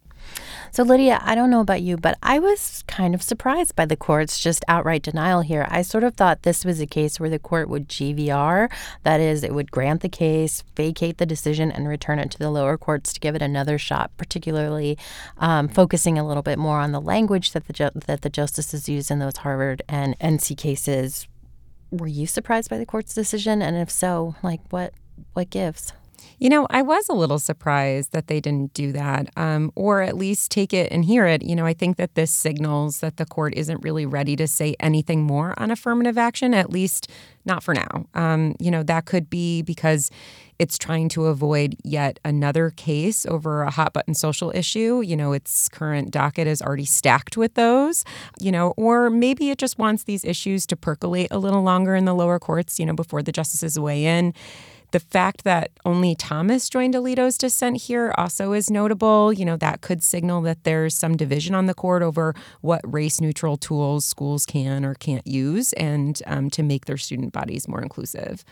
So, 0.71 0.83
Lydia, 0.83 1.19
I 1.23 1.33
don't 1.33 1.49
know 1.49 1.61
about 1.61 1.81
you, 1.81 1.97
but 1.97 2.17
I 2.21 2.37
was 2.37 2.83
kind 2.87 3.15
of 3.15 3.23
surprised 3.23 3.75
by 3.75 3.85
the 3.85 3.95
court's 3.95 4.39
just 4.39 4.63
outright 4.67 5.01
denial 5.01 5.41
here. 5.41 5.67
I 5.69 5.81
sort 5.81 6.03
of 6.03 6.15
thought 6.15 6.43
this 6.43 6.63
was 6.63 6.79
a 6.79 6.85
case 6.85 7.19
where 7.19 7.29
the 7.29 7.39
court 7.39 7.69
would 7.69 7.89
GVR, 7.89 8.71
that 9.03 9.19
is, 9.19 9.43
it 9.43 9.53
would 9.53 9.71
grant 9.71 10.01
the 10.01 10.09
case, 10.09 10.63
vacate 10.75 11.17
the 11.17 11.25
decision, 11.25 11.71
and 11.71 11.87
return 11.87 12.19
it 12.19 12.29
to 12.31 12.39
the 12.39 12.51
lower 12.51 12.77
courts 12.77 13.13
to 13.13 13.19
give 13.19 13.35
it 13.35 13.41
another 13.41 13.77
shot, 13.79 14.11
particularly 14.17 14.97
um, 15.37 15.67
focusing 15.67 16.19
a 16.19 16.27
little 16.27 16.43
bit 16.43 16.59
more 16.59 16.79
on 16.79 16.91
the 16.91 17.01
language 17.01 17.51
that 17.53 17.65
the 17.65 17.73
ju- 17.73 17.89
that 18.05 18.21
the 18.21 18.29
justices 18.29 18.87
used 18.87 19.09
in 19.09 19.19
those 19.19 19.37
Harvard 19.37 19.81
and 19.89 20.17
NC 20.19 20.55
cases. 20.57 21.27
Were 21.91 22.07
you 22.07 22.27
surprised 22.27 22.69
by 22.69 22.77
the 22.77 22.85
court's 22.85 23.15
decision? 23.15 23.61
And 23.63 23.75
if 23.75 23.89
so, 23.89 24.35
like 24.43 24.61
what 24.69 24.93
what 25.33 25.49
gives? 25.49 25.93
You 26.39 26.49
know, 26.49 26.67
I 26.69 26.82
was 26.82 27.10
a 27.10 27.13
little 27.13 27.39
surprised 27.39 28.12
that 28.13 28.27
they 28.27 28.39
didn't 28.39 28.73
do 28.73 28.91
that, 28.93 29.29
um, 29.36 29.71
or 29.75 30.01
at 30.01 30.15
least 30.15 30.51
take 30.51 30.73
it 30.73 30.91
and 30.91 31.03
hear 31.03 31.25
it. 31.25 31.43
You 31.43 31.55
know, 31.55 31.65
I 31.65 31.73
think 31.73 31.97
that 31.97 32.15
this 32.15 32.32
signals 32.32 32.99
that 32.99 33.17
the 33.17 33.25
court 33.25 33.53
isn't 33.55 33.84
really 33.84 34.05
ready 34.05 34.36
to 34.38 34.47
say 34.47 34.75
anything 34.79 35.23
more 35.23 35.53
on 35.58 35.71
affirmative 35.71 36.17
action, 36.17 36.53
at 36.53 36.71
least 36.71 37.10
not 37.45 37.63
for 37.63 37.73
now. 37.73 38.05
Um, 38.13 38.55
you 38.60 38.71
know, 38.71 38.84
that 38.84 39.05
could 39.05 39.29
be 39.29 39.62
because 39.62 40.12
it's 40.60 40.77
trying 40.77 41.08
to 41.10 41.27
avoid 41.27 41.75
yet 41.84 42.19
another 42.25 42.69
case 42.71 43.25
over 43.25 43.63
a 43.63 43.71
hot 43.71 43.93
button 43.93 44.13
social 44.13 44.51
issue. 44.53 45.01
You 45.01 45.15
know, 45.15 45.32
its 45.32 45.69
current 45.69 46.12
docket 46.12 46.47
is 46.47 46.62
already 46.62 46.86
stacked 46.86 47.38
with 47.38 47.53
those, 47.53 48.03
you 48.39 48.51
know, 48.51 48.73
or 48.75 49.10
maybe 49.10 49.49
it 49.49 49.58
just 49.58 49.79
wants 49.79 50.03
these 50.03 50.25
issues 50.25 50.67
to 50.67 50.75
percolate 50.75 51.29
a 51.32 51.39
little 51.39 51.63
longer 51.63 51.95
in 51.95 52.03
the 52.03 52.13
lower 52.13 52.39
courts, 52.39 52.77
you 52.77 52.86
know, 52.86 52.93
before 52.93 53.23
the 53.23 53.32
justices 53.32 53.79
weigh 53.79 54.05
in. 54.05 54.34
The 54.91 54.99
fact 54.99 55.43
that 55.43 55.71
only 55.86 56.15
Thomas 56.15 56.67
joined 56.67 56.95
Alito's 56.95 57.38
dissent 57.38 57.78
here 57.84 58.13
also 58.17 58.54
is 58.54 58.71
notable. 58.71 59.32
You 59.32 59.45
know, 59.45 59.58
that 59.58 59.82
could 59.82 60.02
signal 60.04 60.41
that 60.41 60.63
there's 60.63 60.95
some 60.95 61.15
division 61.15 61.54
on 61.54 61.67
the 61.67 61.75
court 61.75 62.02
over 62.02 62.34
what 62.62 62.82
race 62.84 63.21
neutral 63.21 63.56
tools 63.56 64.06
schools 64.06 64.45
can 64.45 64.84
or 64.84 64.95
can't 64.95 65.25
use 65.28 65.73
and 65.73 66.21
um, 66.25 66.49
to 66.52 66.63
make 66.63 66.86
their 66.86 66.97
student 66.97 67.34
bodies 67.34 67.67
more 67.67 67.82
inclusive. 67.82 68.43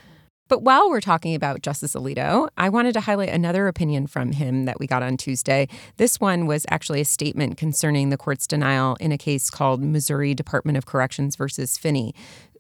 But 0.47 0.63
while 0.63 0.89
we're 0.89 1.02
talking 1.02 1.36
about 1.36 1.62
Justice 1.62 1.93
Alito, 1.93 2.47
I 2.58 2.69
wanted 2.69 2.93
to 2.93 3.02
highlight 3.02 3.30
another 3.30 3.67
opinion 3.67 4.08
from 4.08 4.32
him 4.32 4.63
that 4.65 4.80
we 4.80 4.88
got 4.88 5.04
on 5.04 5.17
Tuesday. 5.17 5.67
This 5.97 6.21
one 6.21 6.47
was 6.47 6.65
actually 6.69 7.02
a 7.02 7.06
statement 7.06 7.58
concerning 7.58 8.10
the 8.10 8.17
court's 8.17 8.47
denial 8.47 8.95
in 9.00 9.12
a 9.12 9.17
case 9.17 9.50
called 9.50 9.84
Missouri 9.84 10.34
Department 10.34 10.78
of 10.78 10.86
Corrections 10.86 11.36
versus 11.36 11.78
Finney. 11.78 12.15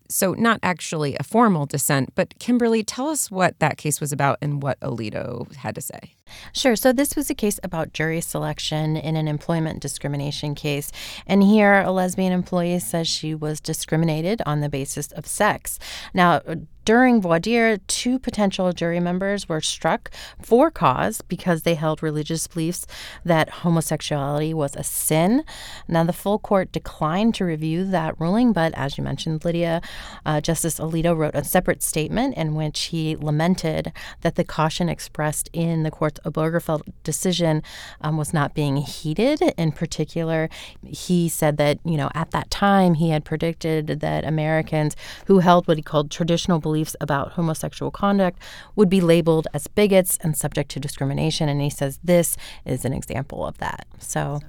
So, 0.09 0.33
not 0.33 0.59
actually 0.63 1.15
a 1.19 1.23
formal 1.23 1.65
dissent, 1.65 2.13
but 2.15 2.37
Kimberly, 2.39 2.83
tell 2.83 3.07
us 3.07 3.29
what 3.29 3.59
that 3.59 3.77
case 3.77 3.99
was 3.99 4.11
about 4.11 4.37
and 4.41 4.61
what 4.61 4.79
Alito 4.79 5.53
had 5.55 5.75
to 5.75 5.81
say. 5.81 6.15
Sure. 6.53 6.75
So 6.75 6.91
this 6.91 7.15
was 7.15 7.29
a 7.29 7.35
case 7.35 7.59
about 7.63 7.93
jury 7.93 8.21
selection 8.21 8.97
in 8.97 9.15
an 9.15 9.27
employment 9.27 9.81
discrimination 9.81 10.55
case. 10.55 10.91
And 11.25 11.43
here, 11.43 11.81
a 11.81 11.91
lesbian 11.91 12.33
employee 12.33 12.79
says 12.79 13.07
she 13.07 13.33
was 13.33 13.59
discriminated 13.59 14.41
on 14.45 14.61
the 14.61 14.69
basis 14.69 15.11
of 15.13 15.25
sex. 15.25 15.79
Now, 16.13 16.41
during 16.87 17.19
voir 17.19 17.37
dire, 17.37 17.75
two 17.87 18.17
potential 18.17 18.71
jury 18.71 19.01
members 19.01 19.49
were 19.49 19.59
struck 19.59 20.09
for 20.41 20.71
cause 20.71 21.19
because 21.19 21.63
they 21.63 21.75
held 21.75 22.01
religious 22.01 22.47
beliefs 22.47 22.87
that 23.25 23.49
homosexuality 23.49 24.53
was 24.53 24.73
a 24.77 24.83
sin. 24.85 25.43
Now, 25.89 26.05
the 26.05 26.13
full 26.13 26.39
court 26.39 26.71
declined 26.71 27.35
to 27.35 27.43
review 27.43 27.83
that 27.87 28.17
ruling, 28.21 28.53
but 28.53 28.73
as 28.75 28.97
you 28.97 29.03
mentioned, 29.03 29.43
Lydia, 29.43 29.81
uh, 30.25 30.39
Justice 30.39 30.79
Alito 30.79 31.13
wrote 31.13 31.35
a 31.35 31.43
separate 31.43 31.83
statement 31.83 32.37
in 32.37 32.55
which 32.55 32.83
he 32.83 33.17
lamented 33.17 33.91
that 34.21 34.35
the 34.35 34.45
caution 34.45 34.87
expressed 34.87 35.49
in 35.51 35.83
the 35.83 35.91
court's 35.91 36.21
Obergefell 36.21 36.79
decision 37.03 37.63
um, 37.99 38.15
was 38.15 38.33
not 38.33 38.53
being 38.53 38.77
heeded. 38.77 39.41
In 39.57 39.73
particular, 39.73 40.49
he 40.85 41.27
said 41.27 41.57
that, 41.57 41.79
you 41.83 41.97
know, 41.97 42.09
at 42.13 42.31
that 42.31 42.49
time 42.49 42.93
he 42.93 43.09
had 43.09 43.25
predicted 43.25 43.99
that 43.99 44.23
Americans 44.23 44.95
who 45.25 45.39
held 45.39 45.67
what 45.67 45.75
he 45.75 45.83
called 45.83 46.09
traditional 46.09 46.59
beliefs 46.59 46.76
beliefs 46.77 46.95
about 47.01 47.31
homosexual 47.31 47.89
conduct 47.89 48.39
would 48.75 48.89
be 48.89 49.01
labeled 49.01 49.47
as 49.53 49.67
bigots 49.67 50.17
and 50.21 50.37
subject 50.37 50.69
to 50.71 50.79
discrimination. 50.79 51.49
And 51.49 51.59
he 51.59 51.71
says 51.71 51.99
this 52.03 52.37
is 52.65 52.85
an 52.85 52.93
example 52.93 53.45
of 53.45 53.57
that. 53.57 53.87
So. 53.99 54.39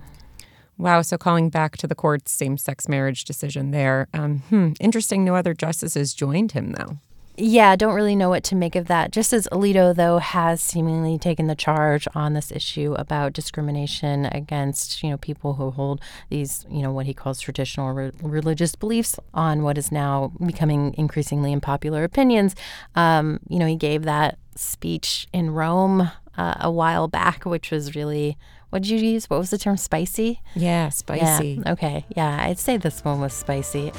Wow. 0.77 1.03
So 1.03 1.17
calling 1.19 1.49
back 1.51 1.77
to 1.79 1.87
the 1.87 1.95
court's 1.95 2.31
same 2.31 2.57
sex 2.59 2.87
marriage 2.89 3.25
decision 3.25 3.71
there. 3.73 4.09
Um, 4.15 4.41
hmm, 4.51 4.73
interesting. 4.79 5.25
No 5.25 5.35
other 5.35 5.55
justices 5.55 6.15
joined 6.15 6.53
him, 6.53 6.73
though. 6.73 6.99
Yeah, 7.41 7.77
don't 7.77 7.95
really 7.95 8.17
know 8.17 8.29
what 8.29 8.43
to 8.45 8.57
make 8.57 8.75
of 8.75 8.89
that. 8.89 9.13
Justice 9.13 9.47
Alito, 9.53 9.95
though, 9.95 10.19
has 10.19 10.61
seemingly 10.61 11.19
taken 11.19 11.47
the 11.47 11.55
charge 11.55 12.09
on 12.13 12.35
this 12.35 12.51
issue 12.51 12.95
about 12.99 13.33
discrimination 13.33 14.27
against, 14.27 15.05
you 15.05 15.11
know, 15.11 15.19
people 15.19 15.55
who 15.55 15.71
hold 15.71 16.01
these, 16.31 16.67
you 16.69 16.83
know, 16.83 16.91
what 16.91 17.07
he 17.07 17.15
calls 17.15 17.41
traditional 17.41 17.93
re- 17.93 18.11
religious 18.21 18.75
beliefs 18.75 19.21
on 19.33 19.63
what 19.63 19.79
is 19.79 19.93
now 19.93 20.33
becoming 20.45 20.95
increasingly 20.99 21.53
unpopular 21.53 22.03
opinions. 22.03 22.57
Um, 22.97 23.39
you 23.49 23.61
know, 23.61 23.67
he 23.67 23.77
gave 23.77 24.03
that 24.03 24.37
speech 24.57 25.29
in 25.33 25.51
Rome 25.53 26.11
uh, 26.37 26.55
a 26.59 26.73
while 26.73 27.07
back, 27.07 27.47
which 27.47 27.71
was 27.71 27.95
really 27.95 28.37
what 28.71 28.83
did 28.83 28.91
you 28.91 28.99
use? 28.99 29.31
What 29.31 29.39
was 29.39 29.49
the 29.51 29.57
term? 29.57 29.79
Spicy? 29.79 30.43
Yeah, 30.55 30.91
spicy. 30.91 31.63
Yeah, 31.65 31.73
okay. 31.73 32.05
Yeah, 32.15 32.37
I'd 32.45 32.59
say 32.59 32.77
this 32.77 33.03
one 33.03 33.21
was 33.21 33.33
spicy. 33.33 33.93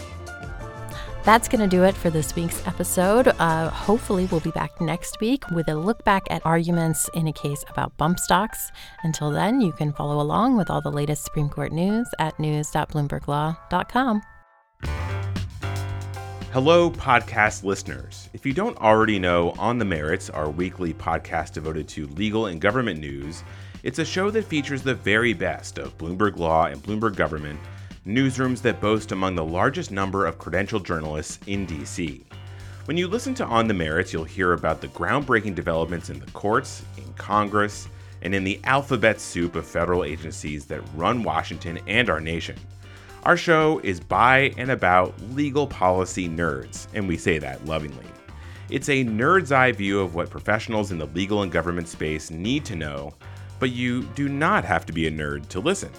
That's 1.25 1.49
going 1.49 1.61
to 1.61 1.67
do 1.67 1.83
it 1.83 1.95
for 1.95 2.09
this 2.09 2.33
week's 2.35 2.65
episode. 2.65 3.27
Uh, 3.27 3.69
hopefully, 3.69 4.27
we'll 4.31 4.39
be 4.39 4.51
back 4.51 4.79
next 4.79 5.19
week 5.19 5.47
with 5.51 5.67
a 5.67 5.75
look 5.75 6.03
back 6.05 6.23
at 6.29 6.41
arguments 6.45 7.09
in 7.13 7.27
a 7.27 7.33
case 7.33 7.63
about 7.69 7.95
bump 7.97 8.19
stocks. 8.19 8.71
Until 9.03 9.29
then, 9.29 9.59
you 9.61 9.73
can 9.73 9.91
follow 9.91 10.21
along 10.21 10.55
with 10.57 10.69
all 10.69 10.81
the 10.81 10.91
latest 10.91 11.25
Supreme 11.25 11.49
Court 11.49 11.71
news 11.73 12.07
at 12.19 12.39
news.bloomberglaw.com. 12.39 14.21
Hello, 16.51 16.89
podcast 16.89 17.63
listeners. 17.63 18.29
If 18.33 18.43
you 18.43 18.53
don't 18.53 18.77
already 18.77 19.19
know, 19.19 19.51
On 19.59 19.77
the 19.77 19.85
Merits, 19.85 20.31
our 20.31 20.49
weekly 20.49 20.95
podcast 20.95 21.51
devoted 21.53 21.87
to 21.89 22.07
legal 22.07 22.47
and 22.47 22.59
government 22.59 22.99
news, 22.99 23.43
it's 23.83 23.99
a 23.99 24.05
show 24.05 24.31
that 24.31 24.45
features 24.45 24.81
the 24.81 24.95
very 24.95 25.33
best 25.33 25.77
of 25.77 25.95
Bloomberg 25.97 26.37
Law 26.37 26.65
and 26.65 26.81
Bloomberg 26.81 27.15
Government 27.15 27.59
newsrooms 28.09 28.61
that 28.63 28.81
boast 28.81 29.11
among 29.11 29.35
the 29.35 29.45
largest 29.45 29.91
number 29.91 30.25
of 30.25 30.39
credentialed 30.39 30.83
journalists 30.83 31.37
in 31.45 31.67
DC. 31.67 32.23
When 32.85 32.97
you 32.97 33.07
listen 33.07 33.35
to 33.35 33.45
On 33.45 33.67
the 33.67 33.73
Merits, 33.75 34.11
you'll 34.11 34.23
hear 34.23 34.53
about 34.53 34.81
the 34.81 34.87
groundbreaking 34.87 35.53
developments 35.53 36.09
in 36.09 36.19
the 36.19 36.31
courts, 36.31 36.83
in 36.97 37.13
Congress, 37.13 37.87
and 38.23 38.33
in 38.33 38.43
the 38.43 38.59
alphabet 38.63 39.21
soup 39.21 39.55
of 39.55 39.65
federal 39.65 40.03
agencies 40.03 40.65
that 40.65 40.81
run 40.95 41.21
Washington 41.21 41.79
and 41.85 42.09
our 42.09 42.19
nation. 42.19 42.57
Our 43.23 43.37
show 43.37 43.79
is 43.83 43.99
by 43.99 44.53
and 44.57 44.71
about 44.71 45.13
legal 45.33 45.67
policy 45.67 46.27
nerds, 46.27 46.87
and 46.95 47.07
we 47.07 47.15
say 47.15 47.37
that 47.37 47.63
lovingly. 47.65 48.05
It's 48.71 48.89
a 48.89 49.05
nerd's 49.05 49.51
eye 49.51 49.71
view 49.71 49.99
of 49.99 50.15
what 50.15 50.31
professionals 50.31 50.91
in 50.91 50.97
the 50.97 51.05
legal 51.07 51.43
and 51.43 51.51
government 51.51 51.87
space 51.87 52.31
need 52.31 52.65
to 52.65 52.75
know, 52.75 53.13
but 53.59 53.69
you 53.69 54.03
do 54.15 54.29
not 54.29 54.65
have 54.65 54.87
to 54.87 54.93
be 54.93 55.05
a 55.05 55.11
nerd 55.11 55.47
to 55.49 55.59
listen. 55.59 55.91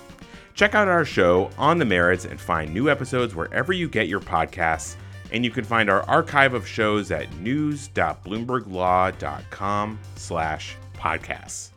Check 0.55 0.75
out 0.75 0.89
our 0.89 1.05
show 1.05 1.51
on 1.59 1.79
the 1.79 1.85
merits 1.85 2.25
and 2.25 2.41
find 2.41 2.73
new 2.73 2.89
episodes 2.91 3.35
wherever 3.35 3.73
you 3.73 3.89
get 3.89 4.09
your 4.09 4.21
podcasts. 4.21 4.97
And 5.33 5.45
you 5.45 5.51
can 5.51 5.65
find 5.65 5.89
our 5.89 6.03
archive 6.09 6.55
of 6.55 6.67
shows 6.67 7.11
at 7.11 7.33
news.bloomberglaw.com 7.37 9.99
slash 10.17 10.77
podcasts. 10.95 11.71